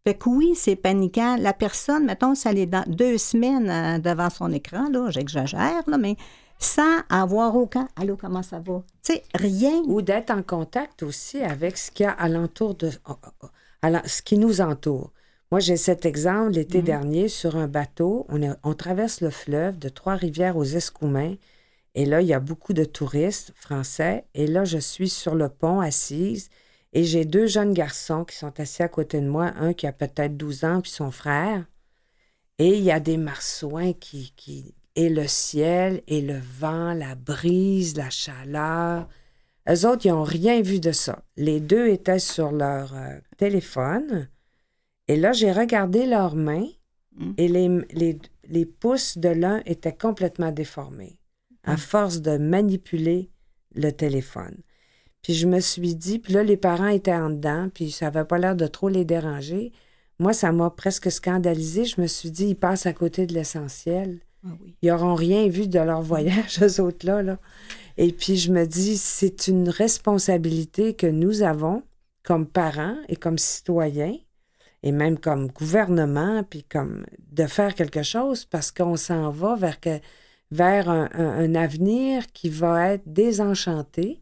[0.06, 1.36] Fait que oui, c'est paniquant.
[1.38, 5.98] La personne, mettons, elle est dans deux semaines euh, devant son écran, là, j'exagère, là,
[5.98, 6.16] mais
[6.60, 9.82] sans avoir aucun «Allô, comment ça va?» Tu sais, rien.
[9.88, 13.48] Ou d'être en contact aussi avec ce qu'il y a alentour de oh, oh,
[13.84, 15.12] oh, ce qui nous entoure.
[15.52, 18.26] Moi, j'ai cet exemple l'été dernier sur un bateau.
[18.30, 21.36] On, on traverse le fleuve de Trois-Rivières aux Escoumins.
[21.94, 24.26] Et là, il y a beaucoup de touristes français.
[24.34, 26.50] Et là, je suis sur le pont assise.
[26.96, 29.54] Et j'ai deux jeunes garçons qui sont assis à côté de moi.
[29.58, 31.66] Un qui a peut-être 12 ans, puis son frère.
[32.58, 34.74] Et il y a des marsouins qui, qui...
[34.96, 39.08] Et le ciel, et le vent, la brise, la chaleur.
[39.70, 41.22] Eux autres, ils n'ont rien vu de ça.
[41.36, 44.30] Les deux étaient sur leur euh, téléphone.
[45.08, 46.70] Et là, j'ai regardé leurs mains
[47.16, 47.32] Mm.
[47.38, 48.20] et les, les,
[48.50, 51.18] les pouces de l'un étaient complètement déformés
[51.64, 53.32] à force de manipuler
[53.74, 54.58] le téléphone.
[55.26, 58.26] Puis je me suis dit, puis là, les parents étaient en dedans, puis ça n'avait
[58.28, 59.72] pas l'air de trop les déranger.
[60.20, 61.84] Moi, ça m'a presque scandalisé.
[61.86, 64.20] Je me suis dit, ils passent à côté de l'essentiel.
[64.46, 64.76] Ah oui.
[64.84, 67.24] Ils n'auront rien vu de leur voyage, eux autres-là.
[67.24, 67.40] Là.
[67.98, 71.82] Et puis, je me dis, c'est une responsabilité que nous avons
[72.22, 74.16] comme parents et comme citoyens,
[74.84, 79.80] et même comme gouvernement, puis comme de faire quelque chose parce qu'on s'en va vers,
[79.80, 79.98] que,
[80.52, 84.22] vers un, un- un avenir qui va être désenchanté,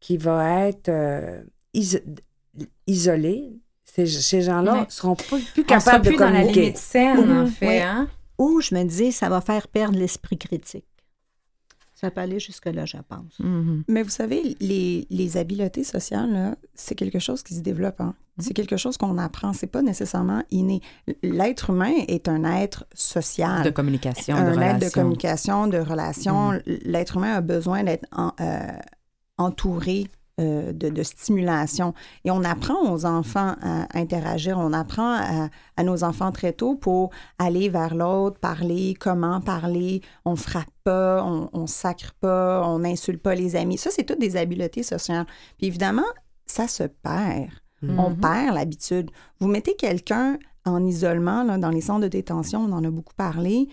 [0.00, 1.42] qui va être euh,
[1.74, 2.00] iso-
[2.86, 3.52] isolé.
[3.84, 6.60] Ces, ces gens-là ne seront pas plus On sera capables de plus dans la communiquer.
[6.60, 7.50] limite saine, en Mhm.
[7.50, 7.80] fait.
[7.80, 8.08] Hein?
[8.38, 10.84] Ou je me dis, ça va faire perdre l'esprit critique.
[11.94, 13.38] Ça peut aller jusque-là, je pense.
[13.40, 13.84] Mhm.
[13.88, 18.00] Mais vous savez, les, les habiletés sociales, c'est quelque chose qui se développe.
[18.00, 18.14] hein.
[18.38, 19.52] C'est quelque chose qu'on apprend.
[19.52, 20.80] C'est pas nécessairement inné.
[21.22, 23.62] L'être humain est un être social.
[23.64, 24.90] De communication, de un être de relation.
[25.02, 26.52] communication, de relation.
[26.64, 28.68] L'être humain a besoin d'être en- euh,
[29.40, 30.06] entouré
[30.40, 31.92] euh, de, de stimulation.
[32.24, 36.76] Et on apprend aux enfants à interagir, on apprend à, à nos enfants très tôt
[36.76, 42.78] pour aller vers l'autre, parler, comment parler, on frappe pas, on, on sacre pas, on
[42.78, 43.76] n'insulte pas les amis.
[43.76, 45.26] Ça, c'est toutes des habiletés sociales.
[45.58, 46.10] Puis évidemment,
[46.46, 47.50] ça se perd.
[47.82, 48.20] On Mhm.
[48.20, 49.10] perd l'habitude.
[49.40, 53.14] Vous mettez quelqu'un en isolement là, dans les centres de détention, on en a beaucoup
[53.14, 53.68] parlé.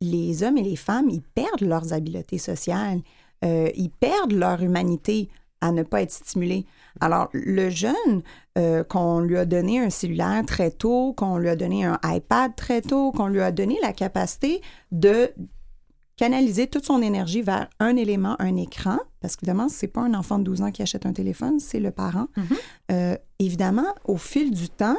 [0.00, 3.00] Les hommes et les femmes, ils perdent leurs habiletés sociales.
[3.44, 5.28] Euh, ils perdent leur humanité
[5.60, 6.66] à ne pas être stimulés.
[7.00, 8.22] Alors, le jeune,
[8.58, 12.54] euh, qu'on lui a donné un cellulaire très tôt, qu'on lui a donné un iPad
[12.56, 15.32] très tôt, qu'on lui a donné la capacité de
[16.16, 20.38] canaliser toute son énergie vers un élément, un écran, parce qu'évidemment, c'est pas un enfant
[20.38, 22.26] de 12 ans qui achète un téléphone, c'est le parent.
[22.90, 24.98] Euh, évidemment, au fil du temps,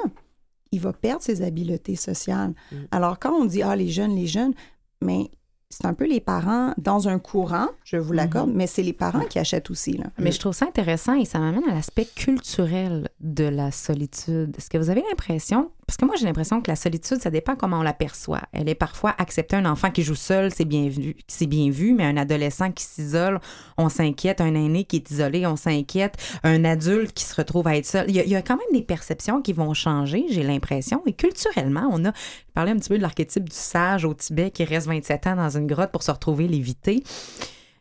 [0.71, 2.53] il va perdre ses habiletés sociales.
[2.71, 2.75] Mm.
[2.91, 4.53] Alors, quand on dit, ah, les jeunes, les jeunes,
[5.01, 5.29] mais
[5.73, 9.25] c'est un peu les parents dans un courant, je vous l'accorde, mais c'est les parents
[9.25, 9.93] qui achètent aussi.
[9.93, 10.05] Là.
[10.19, 14.55] Mais je trouve ça intéressant et ça m'amène à l'aspect culturel de la solitude.
[14.57, 17.55] Est-ce que vous avez l'impression, parce que moi j'ai l'impression que la solitude, ça dépend
[17.55, 18.41] comment on l'aperçoit.
[18.51, 19.57] Elle est parfois acceptée.
[19.57, 23.39] Un enfant qui joue seul, c'est bien vu, bien vu, mais un adolescent qui s'isole,
[23.77, 24.41] on s'inquiète.
[24.41, 26.15] Un aîné qui est isolé, on s'inquiète.
[26.41, 28.05] Un adulte qui se retrouve à être seul.
[28.07, 31.03] Il y, a, il y a quand même des perceptions qui vont changer, j'ai l'impression.
[31.05, 32.13] Et culturellement, on a
[32.55, 35.55] parlé un petit peu de l'archétype du sage au Tibet qui reste 27 ans dans
[35.55, 37.03] une grotte pour se retrouver lévité.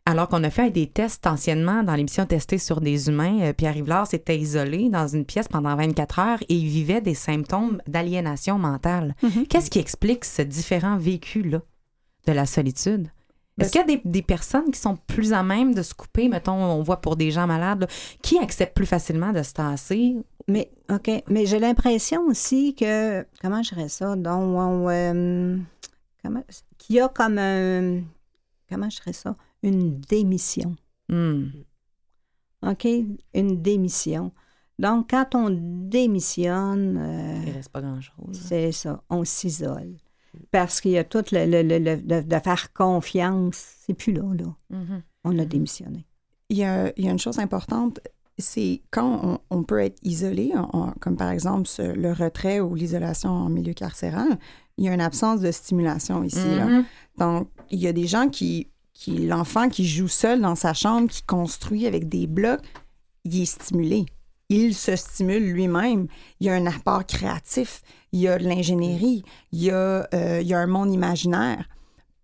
[0.04, 3.74] Alors qu'on a fait des tests anciennement dans l'émission Testée sur des humains, euh, Pierre
[3.74, 8.58] Rivard s'était isolé dans une pièce pendant 24 heures et il vivait des symptômes d'aliénation
[8.58, 9.14] mentale.
[9.48, 11.62] Qu'est-ce qui explique ce différent vécu-là
[12.26, 13.08] de la solitude?
[13.60, 16.28] Est-ce qu'il y a des, des personnes qui sont plus à même de se couper,
[16.28, 17.86] mettons, on voit pour des gens malades, là,
[18.22, 20.16] qui acceptent plus facilement de se tasser?
[20.48, 21.10] Mais, OK.
[21.28, 23.24] Mais j'ai l'impression aussi que.
[23.40, 24.16] Comment je dirais ça?
[24.16, 25.56] Donc, on, euh,
[26.24, 26.42] comment,
[26.78, 28.00] qu'il y a comme un.
[28.70, 29.36] Comment je dirais ça?
[29.62, 30.76] Une démission.
[31.08, 31.46] Hmm.
[32.66, 32.86] OK?
[33.34, 34.32] Une démission.
[34.78, 38.32] Donc, quand on démissionne, euh, Il reste pas grand-chose.
[38.32, 39.96] c'est ça, on s'isole.
[40.50, 43.56] Parce qu'il y a tout le, le- le- le- de, de faire confiance.
[43.86, 44.46] C'est plus là, là.
[44.70, 45.02] Mhm.
[45.24, 46.06] On a démissionné.
[46.48, 48.00] Il y a, il y a une chose importante,
[48.38, 52.74] c'est quand on, on peut être isolé, on- comme par exemple ce- le retrait ou
[52.74, 54.38] l'isolation en milieu carcéral,
[54.78, 56.46] il y a une absence de stimulation ici.
[56.56, 56.64] là.
[56.66, 56.84] Mhm.
[57.18, 58.68] Donc, il y a des gens qui,
[59.10, 62.60] l'enfant qui joue seul dans sa chambre, qui construit avec des blocs,
[63.24, 64.06] il est stimulé.
[64.48, 66.06] Il se stimule lui-même.
[66.40, 67.82] Il y a un apport créatif,
[68.12, 71.68] il y a de l'ingénierie, il, y a, euh, il y a un monde imaginaire.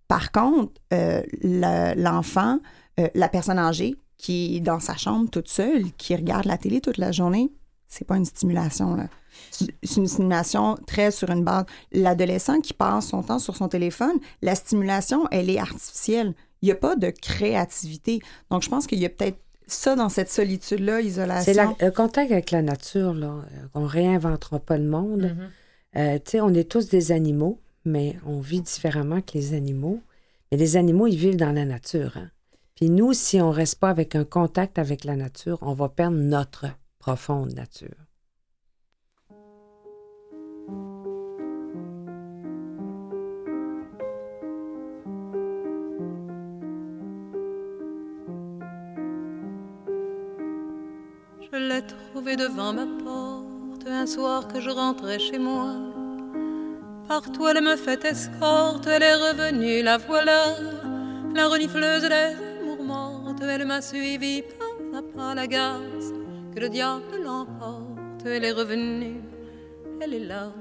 [0.09, 2.59] Par contre, euh, le- l'enfant,
[3.01, 6.81] euh, la personne âgée, qui est dans sa chambre toute seule, qui regarde la télé
[6.81, 7.51] toute la journée,
[7.87, 9.09] c'est pas une stimulation, là.
[9.51, 11.65] C'est une stimulation très sur une base.
[11.93, 16.35] L'adolescent qui passe son temps sur son téléphone, la stimulation, elle est artificielle.
[16.63, 18.21] Il n'y a pas de créativité.
[18.51, 21.53] Donc, je pense qu'il y a peut-être ça dans cette solitude-là, isolation.
[21.79, 23.27] C'est le contact avec la nature, là.
[23.53, 25.37] Euh, On réinventera pas le monde.
[25.97, 30.01] Euh, tu sais, on est tous des animaux, mais on vit différemment que les animaux.
[30.51, 32.17] Mais les animaux, ils vivent dans la nature.
[32.17, 32.31] hein.
[32.75, 36.17] Puis nous, si on reste pas avec un contact avec la nature, on va perdre
[36.17, 36.67] notre
[36.99, 37.95] profonde nature.
[52.37, 55.75] Devant ma porte un soir que je rentrais chez moi.
[57.09, 60.57] Partout elle me fait escorte, elle est revenue, la voilà.
[61.35, 66.13] La renifleuse amours mortes, elle m'a suivi pas à pas la gaze.
[66.55, 69.23] Que le diable l'emporte, elle est revenue,
[70.01, 70.53] elle est là.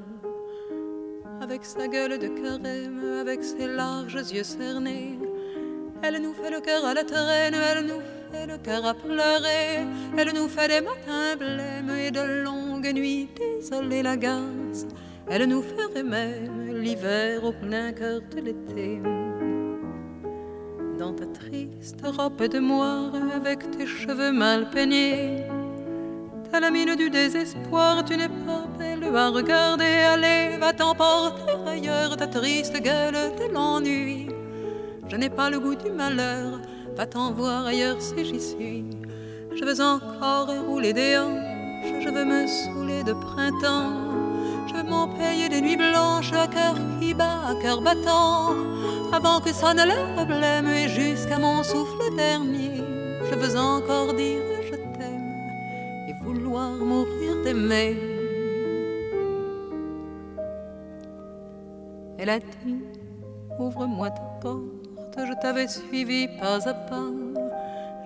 [1.41, 5.19] Avec sa gueule de carême, avec ses larges yeux cernés.
[6.01, 9.85] Elle nous fait le cœur à la traîne, elle nous fait le cœur à pleurer.
[10.17, 14.87] Elle nous fait des matins blêmes et de longues nuits désolées la gaze.
[15.29, 19.01] Elle nous ferait même l'hiver au plein cœur de l'été.
[20.99, 25.43] Dans ta triste robe de moire, avec tes cheveux mal peignés,
[26.51, 29.83] T'as la mine du désespoir, tu n'es pas belle à regarder.
[29.83, 34.29] Allez, va t'emporter ailleurs, ta triste gueule de l'ennui.
[35.09, 36.59] Je n'ai pas le goût du malheur,
[36.97, 38.85] va t'en voir ailleurs si j'y suis.
[39.55, 43.93] Je veux encore rouler des hanches, je veux me saouler de printemps.
[44.67, 48.55] Je veux m'en payer des nuits blanches, à cœur qui bat, à cœur battant.
[49.13, 52.81] Avant que sonne le blême et jusqu'à mon souffle dernier,
[53.29, 55.35] je veux encore dire je t'aime
[56.07, 57.95] et vouloir mourir d'aimer.
[62.17, 62.81] Elle a dit,
[63.59, 64.76] ouvre-moi ta porte,
[65.15, 67.09] je t'avais suivi pas à pas.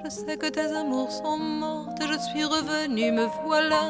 [0.03, 3.89] Je sais que tes amours sont mortes, je suis revenue, me voilà.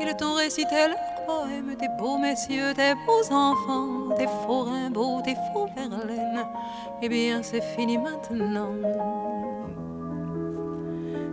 [0.00, 0.94] Ils t'ont récité le
[1.26, 6.46] poème des beaux messieurs, des beaux enfants, des faux rimbaud, des faux verlaines.
[7.02, 8.72] Eh bien, c'est fini maintenant.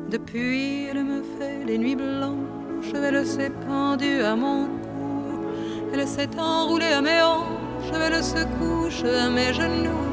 [0.10, 6.30] Depuis, elle me fait les nuits blanches, elle s'est pendue à mon cou, elle s'est
[6.38, 10.05] enroulée à mes hanches, elle se couche à mes genoux.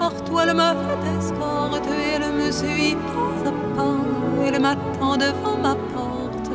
[0.00, 4.00] Partout, elle m'a fait escorte elle me suit pas à pas,
[4.46, 6.50] elle m'attend devant ma porte,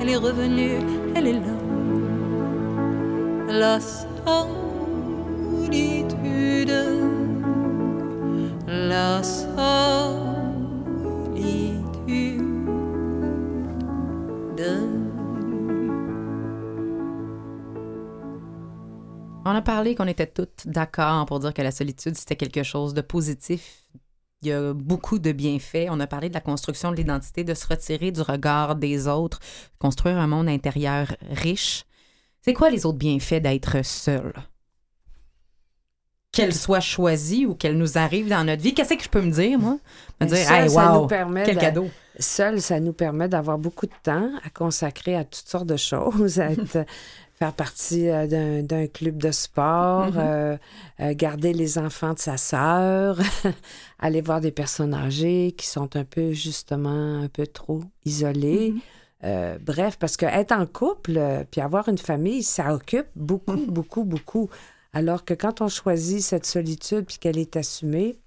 [0.00, 0.80] elle est revenue,
[1.14, 1.54] elle est là.
[3.48, 4.42] La solitude,
[8.66, 10.17] la solitude.
[19.50, 22.92] On a parlé qu'on était toutes d'accord pour dire que la solitude, c'était quelque chose
[22.92, 23.82] de positif.
[24.42, 25.86] Il y a beaucoup de bienfaits.
[25.88, 29.40] On a parlé de la construction de l'identité, de se retirer du regard des autres,
[29.78, 31.84] construire un monde intérieur riche.
[32.42, 34.34] C'est quoi les autres bienfaits d'être seul?
[36.30, 39.30] Qu'elle soit choisie ou qu'elle nous arrive dans notre vie, qu'est-ce que je peux me
[39.30, 39.78] dire, moi?
[40.20, 41.88] Me dire, hey, ça wow, nous permet quel de- cadeau.
[42.18, 46.38] Seul, ça nous permet d'avoir beaucoup de temps à consacrer à toutes sortes de choses,
[46.38, 46.84] à être-
[47.38, 50.56] faire partie euh, d'un- club de sport, euh,
[51.00, 53.18] euh, garder les enfants de sa sœur,
[54.00, 58.74] aller voir des personnes âgées qui sont un peu, justement, un peu trop isolées.
[59.24, 63.56] Euh, bref, parce que être en couple, euh, puis avoir une famille, ça occupe beaucoup,
[63.68, 64.48] beaucoup, beaucoup.
[64.92, 68.18] Alors que quand on choisit cette solitude, puis qu'elle est assumée,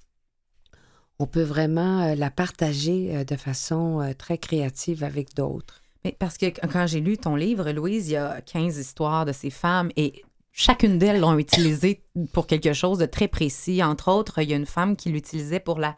[1.19, 5.81] on peut vraiment euh, la partager de façon très créative avec d'autres.
[6.03, 9.31] Mais parce que quand j'ai lu ton livre, Louise, il y a 15 histoires de
[9.31, 13.83] ces femmes et chacune d'elles l'ont utilisé pour quelque chose de très précis.
[13.83, 15.95] Entre autres, il y a une femme qui l'utilisait pour la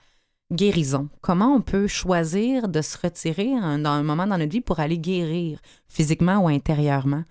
[0.52, 1.10] guérison.
[1.22, 3.50] Comment on peut choisir de se retirer
[3.80, 7.24] dans un moment dans notre vie pour aller guérir physiquement ou intérieurement?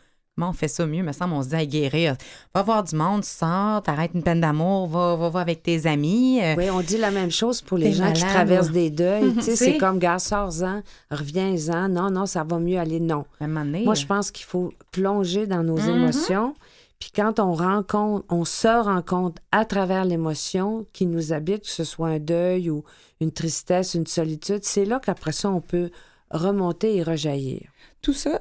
[0.43, 1.05] Comment on fait ça mieux?
[1.05, 2.17] Me semble, on se dit, à guérir.
[2.53, 6.41] Va voir du monde, sors, t'arrêtes une peine d'amour, va, va, va avec tes amis.
[6.43, 9.37] euh, Oui, on dit la même chose pour les gens qui traversent des deuils.
[9.41, 10.83] C'est comme, gars, sors-en,
[11.13, 11.89] reviens-en.
[11.89, 12.99] Non, non, ça va mieux aller.
[12.99, 13.25] Non.
[13.41, 15.91] à un moment donné, Moi, je pense qu'il faut plonger dans nos Mhm.
[15.91, 16.55] émotions.
[16.99, 21.69] Puis quand on rencontre, on se rend compte à travers l'émotion qui nous habite, que
[21.71, 22.83] ce soit un deuil ou
[23.21, 25.91] une tristesse, une solitude, c'est là qu'après ça, on peut
[26.33, 27.61] remonter et rejaillir.
[28.03, 28.41] Tout ça,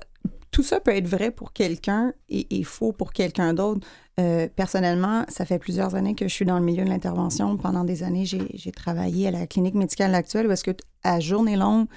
[0.51, 3.87] tout ça peut être vrai pour quelqu'un et, faux pour quelqu'un d'autre.
[4.19, 7.55] Euh, personnellement, ça fait plusieurs années que je suis dans le milieu de l'intervention.
[7.55, 11.87] Pendant des années, j'ai travaillé à la clinique médicale actuelle est-ce que, à journée longue,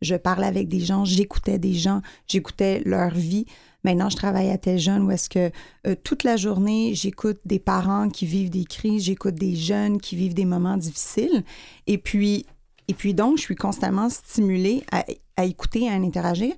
[0.00, 3.46] je parlais avec des gens, j'écoutais des gens, j'écoutais leur vie.
[3.82, 5.50] Maintenant, je travaille à tel jeune où est-ce que
[5.86, 10.14] euh, toute la journée, j'écoute des parents qui vivent des crises, j'écoute des jeunes qui
[10.14, 11.42] vivent des moments difficiles.
[11.86, 12.46] Et puis,
[12.86, 15.04] et puis donc, je suis constamment stimulée à,
[15.36, 16.54] à écouter, à interagir.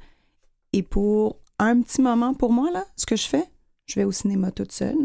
[0.73, 3.45] Et pour un petit moment pour moi, là, ce que je fais,
[3.87, 4.99] je vais au cinéma toute seule.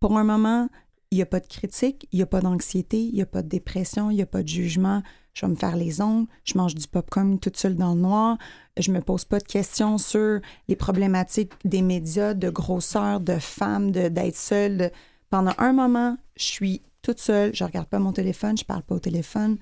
[0.00, 0.68] Pour un moment,
[1.10, 3.42] il n'y a pas de critique, il n'y a pas d'anxiété, il n'y a pas
[3.42, 5.02] de dépression, il n'y a pas de jugement.
[5.34, 8.38] Je vais me faire les ongles, je mange du popcorn toute seule dans le noir,
[8.78, 13.92] je me pose pas de questions sur les problématiques des médias, de grosseur, de femme,
[13.92, 14.90] de- d'être seule.
[15.30, 18.94] Pendant un moment, je suis toute seule, je regarde pas mon téléphone, je parle pas
[18.94, 19.58] au téléphone,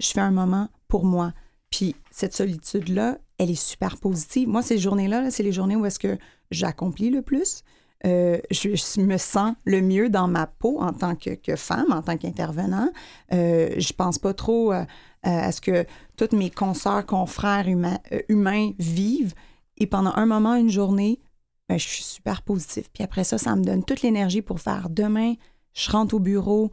[0.00, 1.32] je fais un moment pour moi.
[1.70, 4.48] Puis cette solitude-là, elle est super positive.
[4.48, 6.18] Moi, ces journées-là, là, c'est les journées où est-ce que
[6.50, 7.62] j'accomplis le plus.
[8.06, 12.16] Euh, je, me sens le mieux dans ma peau en tant que, femme, en tant
[12.16, 12.90] qu'intervenant.
[13.32, 14.84] Euh, je pense pas trop euh,
[15.22, 15.84] à ce que
[16.16, 19.34] tous mes consoeurs, confrères euh, humains vivent.
[19.76, 21.20] Et pendant un moment, une journée,
[21.68, 22.88] ben, je suis super positive.
[22.92, 25.34] Puis après ça, ça me donne toute l'énergie pour faire demain.
[25.74, 26.70] Je rentre au bureau,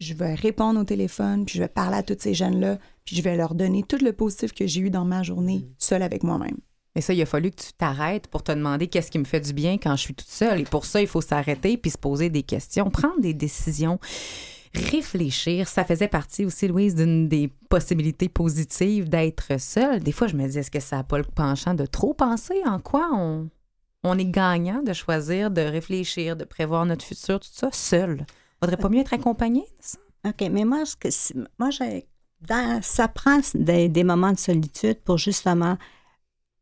[0.00, 3.22] je vais répondre au téléphone, puis je vais parler à tous ces jeunes-là, puis je
[3.22, 6.56] vais leur donner tout le positif que j'ai eu dans ma journée, seule avec moi-même.
[6.94, 9.40] Mais ça, il a fallu que tu t'arrêtes pour te demander qu'est-ce qui me fait
[9.40, 10.60] du bien quand je suis toute seule.
[10.60, 13.98] Et pour ça, il faut s'arrêter puis se poser des questions, prendre des décisions,
[14.74, 15.68] réfléchir.
[15.68, 20.00] Ça faisait partie aussi, Louise, d'une des possibilités positives d'être seule.
[20.00, 22.60] Des fois, je me dis, est-ce que ça n'a pas le penchant de trop penser?
[22.66, 23.48] En quoi on,
[24.04, 28.26] on est gagnant de choisir, de réfléchir, de prévoir notre futur, tout ça, seul?
[28.60, 29.98] Faudrait pas mieux être accompagné de ça?
[30.24, 31.08] OK, mais moi, ce que
[31.58, 32.06] moi j'ai,
[32.48, 35.76] dans- ça prend des, des moments de solitude pour justement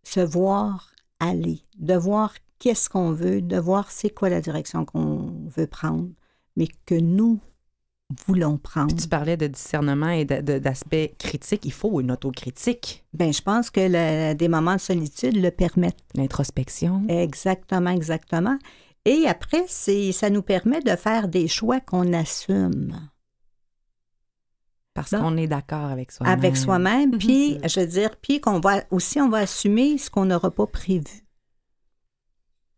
[0.03, 5.33] se voir aller, de voir qu'est-ce qu'on veut, de voir c'est quoi la direction qu'on
[5.57, 6.09] veut prendre,
[6.57, 7.39] mais que nous
[8.26, 8.89] voulons prendre.
[8.89, 11.64] Puis tu parlais de discernement et d'aspect critique.
[11.64, 16.03] Il faut une autocritique, Ben, je pense que le- des moments de solitude le permettent.
[16.14, 17.03] l'introspection.
[17.09, 18.59] Exactement, exactement.
[19.05, 23.01] Et après, ça nous permet de faire des choix qu'on assume.
[24.95, 26.38] Parce qu'on est d'accord avec soi-même.
[26.38, 30.24] avec soi-même, puis je veux dire, puis qu'on va aussi on va assumer ce qu'on
[30.24, 31.24] n'aura pas prévu.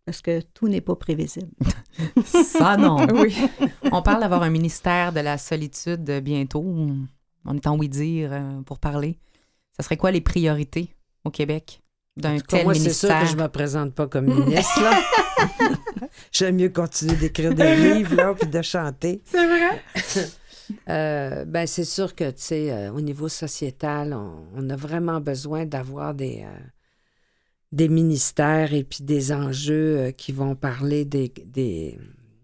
[0.04, 1.52] Parce que tout n'est pas prévisible.
[2.24, 3.06] Ça, non.
[3.14, 3.34] Oui.
[3.92, 6.64] On parle d'avoir un ministère de la solitude bientôt.
[7.44, 9.18] On est en oui-dire euh, pour parler.
[9.76, 10.94] Ça serait quoi les priorités
[11.24, 11.82] au Québec
[12.16, 15.00] d'un tel moi, c'est sûr que je me présente pas comme ministre, là.
[16.32, 19.22] J'aime mieux continuer d'écrire des livres, là, puis de chanter.
[19.24, 19.82] C'est vrai?
[20.88, 25.20] Euh, ben, c'est sûr que, tu sais, euh, au niveau sociétal, on, on a vraiment
[25.20, 26.58] besoin d'avoir des, euh,
[27.72, 31.98] des ministères et puis des enjeux qui vont parler des, des-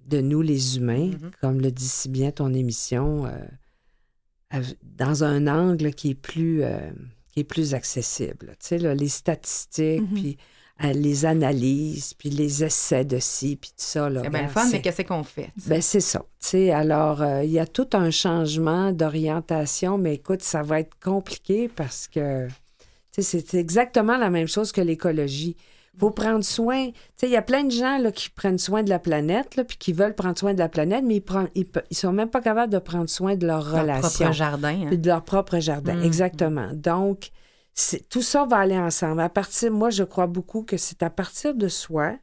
[0.07, 1.31] de nous, les humains, Mhm.
[1.41, 3.27] comme le dit si bien ton émission,
[4.83, 6.63] dans un angle qui est plus,
[7.33, 8.57] qui est plus accessible.
[8.61, 10.15] Tu sais, les statistiques, Mhm.
[10.15, 10.39] puis
[10.81, 14.09] les analyses, puis les essais de ci, puis tout ça.
[14.09, 15.51] Là, C'est bien le fun, mais c'est- qu'est-ce qu'on fait?
[15.67, 16.25] ben, c'est ça.
[16.75, 21.69] Alors, euh, il y a tout un changement d'orientation, mais écoute, ça va être compliqué
[21.69, 22.49] parce que,
[23.21, 25.57] c'est exactement la même chose que l'écologie.
[25.95, 26.91] Il faut prendre soin.
[27.25, 29.77] Il y a plein de gens là, qui prennent soin de la planète, là, puis
[29.77, 32.31] qui veulent prendre soin de la planète, mais ils, prennent, ils, pe- ils sont même
[32.31, 34.27] pas capables de prendre soin de leur Leur relation.
[34.27, 34.83] propre jardin.
[34.87, 34.95] hein.
[34.95, 36.03] De leur propre jardin, Mm.
[36.05, 36.71] exactement.
[36.73, 37.31] Donc,
[38.11, 39.21] tout ça va aller ensemble.
[39.21, 42.17] À partir, moi, je crois beaucoup que c'est à partir de soi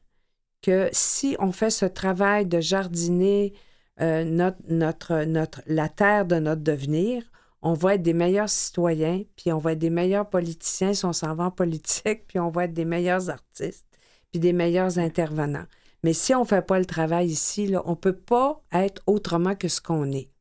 [0.61, 3.53] que si on fait ce travail de jardiner
[4.01, 7.23] euh, notre, notre, notre, la terre de notre devenir,
[7.61, 11.13] on va être des meilleurs citoyens, puis on va être des meilleurs politiciens si on
[11.13, 13.85] s'en va en politique, puis on va être des meilleurs artistes,
[14.31, 15.65] puis des meilleurs intervenants.
[16.03, 19.01] Mais si on ne fait pas le travail ici, là, on ne peut pas être
[19.07, 20.31] autrement que ce qu'on est.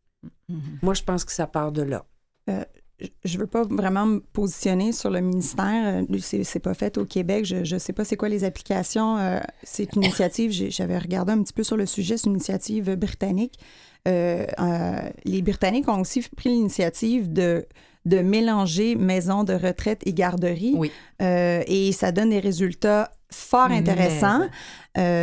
[0.82, 2.04] Moi, je pense que ça part de là.
[3.24, 6.02] Je veux pas vraiment me positionner sur le ministère.
[6.10, 7.44] Euh, C'est pas fait au Québec.
[7.44, 9.18] Je, je sais pas c'est quoi les applications.
[9.18, 12.94] Euh, c'est une initiative, j'avais regardé un petit peu sur le sujet, c'est une initiative
[12.96, 13.58] britannique.
[14.06, 17.66] Euh, euh, les Britanniques ont aussi pris l'initiative de,
[18.04, 20.74] de mélanger maison de retraite et garderie.
[20.76, 20.90] Oui.
[21.20, 24.48] Et ça donne des résultats fort intéressants.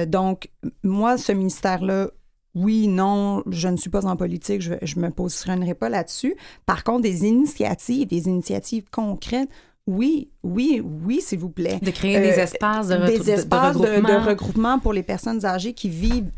[0.07, 0.49] Donc,
[0.83, 2.09] moi, ce ministère-là,
[2.55, 6.35] oui, non, je ne suis pas en politique, je ne me positionnerai pas là-dessus.
[6.65, 9.49] Par contre, des initiatives, des initiatives concrètes,
[9.87, 11.79] oui, oui, oui, s'il vous plaît.
[11.81, 15.03] De créer des Euh, espaces de, des retr- de- de espaces de, regroupement pour les
[15.03, 16.29] personnes âgées qui vivent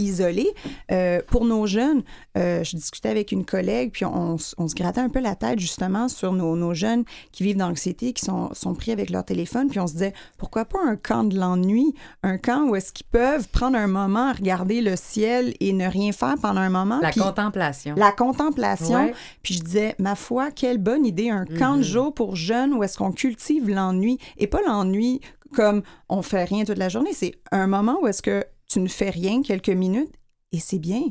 [0.00, 0.48] isolé.
[0.90, 2.02] Euh, pour nos jeunes,
[2.36, 6.08] euh, je discutais avec une collègue, puis on, se grattait un peu la tête justement
[6.08, 9.80] sur nos, nos jeunes qui vivent d'anxiété, qui sont, sont pris avec leur téléphone, puis
[9.80, 13.48] on se disait, pourquoi pas un camp de l'ennui, un camp où est-ce qu'ils peuvent
[13.48, 17.00] prendre un moment à regarder le ciel et ne rien faire pendant un moment.
[17.02, 17.94] La puis contemplation.
[17.96, 19.04] la contemplation.
[19.04, 19.14] Ouais.
[19.42, 22.82] Puis je disais, ma foi, quelle bonne idée, un camp de jour pour jeunes où
[22.82, 24.18] est-ce qu'on cultive l'ennui.
[24.38, 25.20] Et pas l'ennui
[25.52, 28.88] comme on fait rien toute la journée, c'est un moment où est-ce que tu ne
[28.88, 30.12] fais rien quelques minutes
[30.52, 31.02] et c'est bien.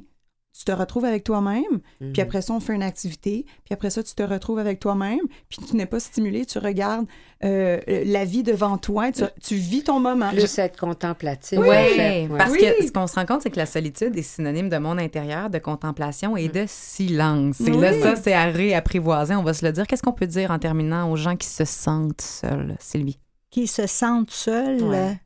[0.58, 1.80] Tu te retrouves avec toi-même,
[2.12, 5.20] puis après ça, on fait une activité, puis après ça, tu te retrouves avec toi-même,
[5.48, 7.06] puis tu n'es pas stimulé, tu regardes
[7.46, 10.32] euh, la vie devant toi, tu, tu vis ton moment.
[10.32, 11.60] Plus être contemplatif.
[11.60, 12.28] Oui, en fait.
[12.28, 12.38] Ouais.
[12.38, 12.60] parce Oui.
[12.60, 15.50] que ce qu'on se rend compte, c'est que la solitude est synonyme de monde intérieur,
[15.50, 17.62] de contemplation et de silence.
[17.62, 19.86] Et là, ça, c'est à réapprivoiser, on va se le dire.
[19.88, 23.20] Qu'est-ce qu'on peut dire en terminant aux gens qui se sentent seuls, Sylvie?
[23.52, 25.20] qui se sentent seuls, Ouais.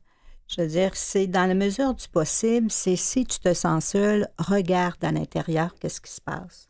[0.54, 4.28] Je veux dire, c'est dans la mesure du possible, c'est si tu te sens seul,
[4.38, 6.68] regarde à l'intérieur qu'est-ce qui se passe.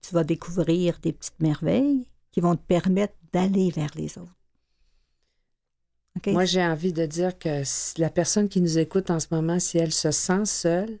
[0.00, 4.34] Tu vas découvrir des petites merveilles qui vont te permettre d'aller vers les autres.
[6.26, 7.62] Moi, j'ai envie de dire que
[8.00, 10.98] la personne qui nous écoute en ce moment, si elle se sent seule,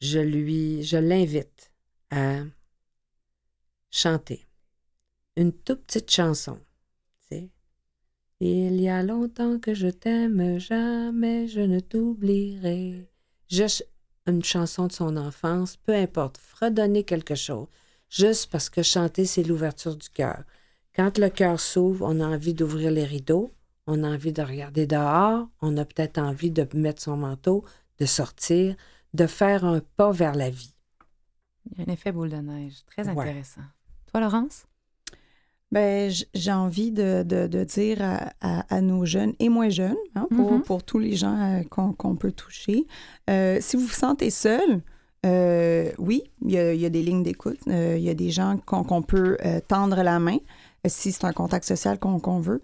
[0.00, 1.72] je lui, je l'invite
[2.10, 2.40] à
[3.90, 4.46] chanter
[5.36, 6.58] une toute petite chanson.
[8.40, 13.06] Il y a longtemps que je t'aime, jamais je ne t'oublierai.
[13.50, 13.82] Je-
[14.26, 17.66] une chanson de son enfance, peu importe, fredonner quelque chose,
[18.08, 20.44] juste parce que chanter, c'est l'ouverture du cœur.
[20.94, 23.50] Quand le cœur s'ouvre, on a envie d'ouvrir les rideaux,
[23.86, 27.64] on a envie de regarder dehors, on a peut-être envie de mettre son manteau,
[27.98, 28.76] de sortir,
[29.14, 30.74] de faire un pas vers la vie.
[31.66, 32.84] Il y a un effet boule de neige.
[32.86, 33.12] Très Ouais.
[33.12, 33.62] intéressant.
[34.10, 34.66] Toi, Laurence?
[35.72, 39.94] Ben, j'ai envie de, de- de dire à, à- à nos jeunes et moins jeunes,
[40.16, 40.62] hein, pour, Mhm.
[40.62, 42.86] pour tous les gens euh, qu'on qu'on peut toucher,
[43.28, 44.82] euh, si vous vous sentez seul,
[45.26, 48.30] euh, oui, il y, a, il y a des lignes d'écoute, il y a des
[48.30, 49.36] gens qu'on qu'on peut
[49.68, 50.38] tendre la main
[50.88, 52.62] si c'est un contact social qu'on qu'on veut.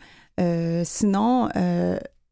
[0.85, 1.49] Sinon,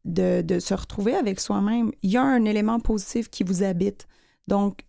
[0.05, 4.07] de, de se retrouver avec soi-même, il y a un élément positif qui vous habite.
[4.47, 4.79] Donc,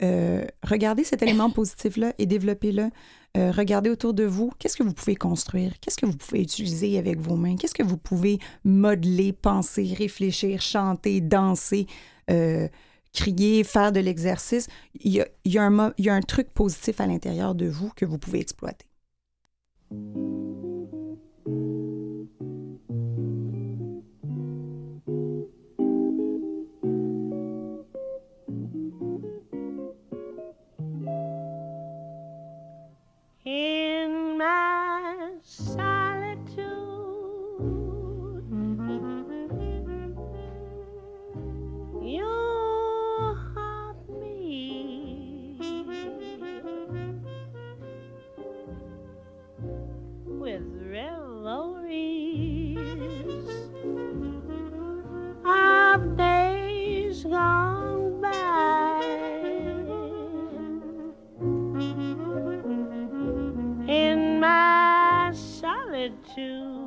[0.62, 2.91] regardez cet élément positif-là et développez-le.
[3.37, 4.51] Euh, regardez autour de vous.
[4.59, 5.72] Qu'est-ce que vous pouvez construire?
[5.80, 7.57] Qu'est-ce que vous pouvez utiliser avec vos mains?
[7.57, 11.87] Qu'est-ce que vous pouvez modeler, penser, réfléchir, chanter, danser,
[12.30, 12.68] euh,
[13.12, 14.68] crier, faire de l'exercice?
[15.01, 18.87] Il y a, un truc positif à l'intérieur de vous que vous pouvez exploiter.
[33.47, 35.95] In my solitude.
[66.37, 66.86] Solitude.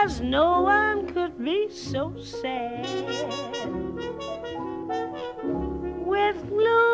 [0.00, 2.86] There's no one could be so sad.
[6.06, 6.89] With gloom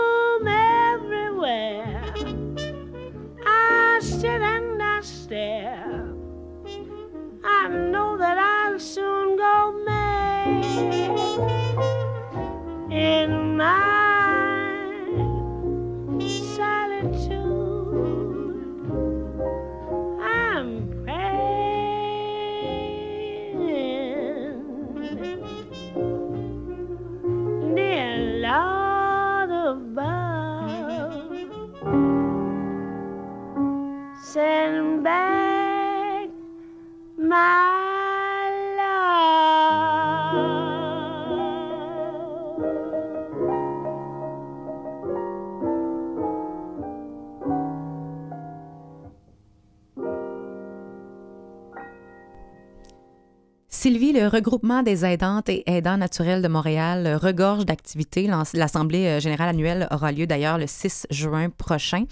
[53.86, 58.26] Sylvie, le regroupement des aidantes et aidants naturels de Montréal euh, regorge d'activités.
[58.26, 62.02] L'As- L'Assemblée euh, générale annuelle aura lieu d'ailleurs le 6 juin prochain.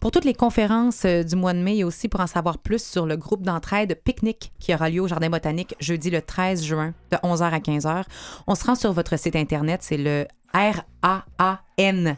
[0.00, 2.82] Pour toutes les conférences euh, du mois de mai et aussi pour en savoir plus
[2.82, 6.94] sur le groupe d'entraide Pique-Nique qui aura lieu au Jardin botanique jeudi le 13 juin
[7.10, 8.04] de 11h à 15h,
[8.46, 12.16] on se rend sur votre site Internet, c'est le R-A-A-N-M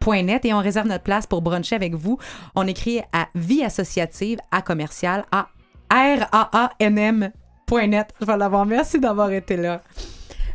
[0.00, 2.16] et on réserve notre place pour bruncher avec vous.
[2.54, 5.48] On écrit à vie associative à commercial à
[5.90, 7.32] R-A-A-N-M
[7.70, 8.14] .net.
[8.20, 8.64] Je vais l'avoir.
[8.64, 9.82] Merci d'avoir été là.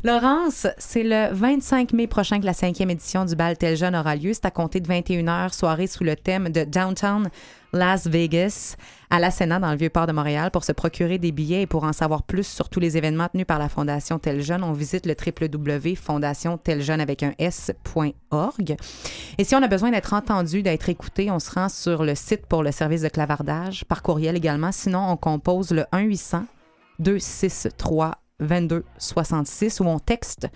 [0.04, 4.16] Laurence, c'est le 25 mai prochain que la cinquième édition du bal Tel Jeune aura
[4.16, 4.34] lieu.
[4.34, 7.30] C'est à compter de 21h, soirée sous le thème de Downtown
[7.72, 8.78] Las Vegas
[9.12, 10.50] à la Sénat dans le Vieux-Port de Montréal.
[10.50, 13.46] Pour se procurer des billets et pour en savoir plus sur tous les événements tenus
[13.46, 18.76] par la Fondation Tel Jeune, on visite le www.fondationteljeune avec un s.org.
[19.38, 22.48] Et si on a besoin d'être entendu, d'être écouté, on se rend sur le site
[22.48, 24.72] pour le service de clavardage, par courriel également.
[24.72, 26.46] Sinon, on compose le 1-800
[27.02, 30.48] 263 22 66 ou on texte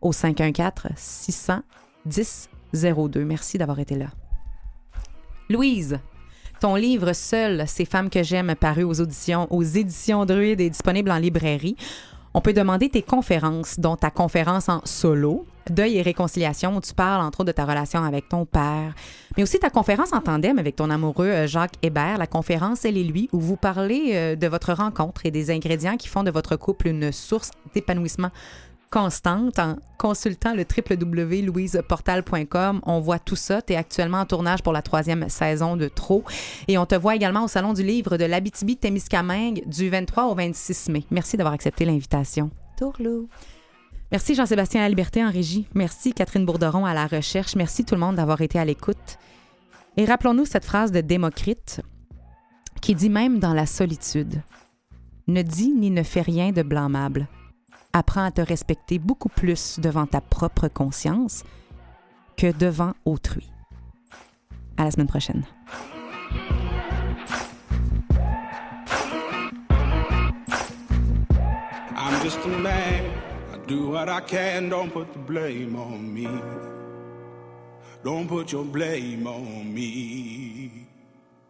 [0.00, 3.24] au 514 610 02.
[3.24, 4.06] Merci d'avoir été là.
[5.48, 5.98] Louise,
[6.60, 11.10] ton livre Seul, Ces femmes que j'aime, paru aux auditions, aux éditions Druide est disponible
[11.10, 11.76] en librairie.
[12.36, 16.94] On peut demander tes conférences, dont ta conférence en solo, Deuil et réconciliation, où tu
[16.94, 18.94] parles entre autres de ta relation avec ton père,
[19.36, 22.96] mais aussi ta conférence en tandem avec ton amoureux euh, Jacques Hébert, la conférence Elle
[22.96, 26.30] et lui, où vous parlez euh, de votre rencontre et des ingrédients qui font de
[26.30, 28.30] votre couple une source d'épanouissement
[28.90, 32.80] constante en consultant le www.louiseportal.com.
[32.84, 33.62] On voit tout ça.
[33.62, 36.22] Tu es actuellement en tournage pour la troisième saison de Trop.
[36.68, 40.88] Et on te voit également au Salon du livre de l'Abitibi-Témiscamingue du 23 au 26
[40.90, 41.04] mai.
[41.10, 42.50] Merci d'avoir accepté l'invitation.
[42.76, 43.28] Tourlou.
[44.12, 45.66] Merci Jean-Sébastien La Liberté en régie.
[45.74, 47.56] Merci Catherine Bourderon à la recherche.
[47.56, 49.18] Merci tout le monde d'avoir été à l'écoute.
[49.96, 51.80] Et rappelons-nous cette phrase de Démocrite
[52.80, 54.42] qui dit même dans la solitude
[55.26, 57.26] Ne dis ni ne fais rien de blâmable.
[57.98, 61.44] Apprends à te respecter beaucoup plus devant ta propre conscience
[62.36, 63.50] que devant autrui.
[64.76, 65.46] À la semaine prochaine.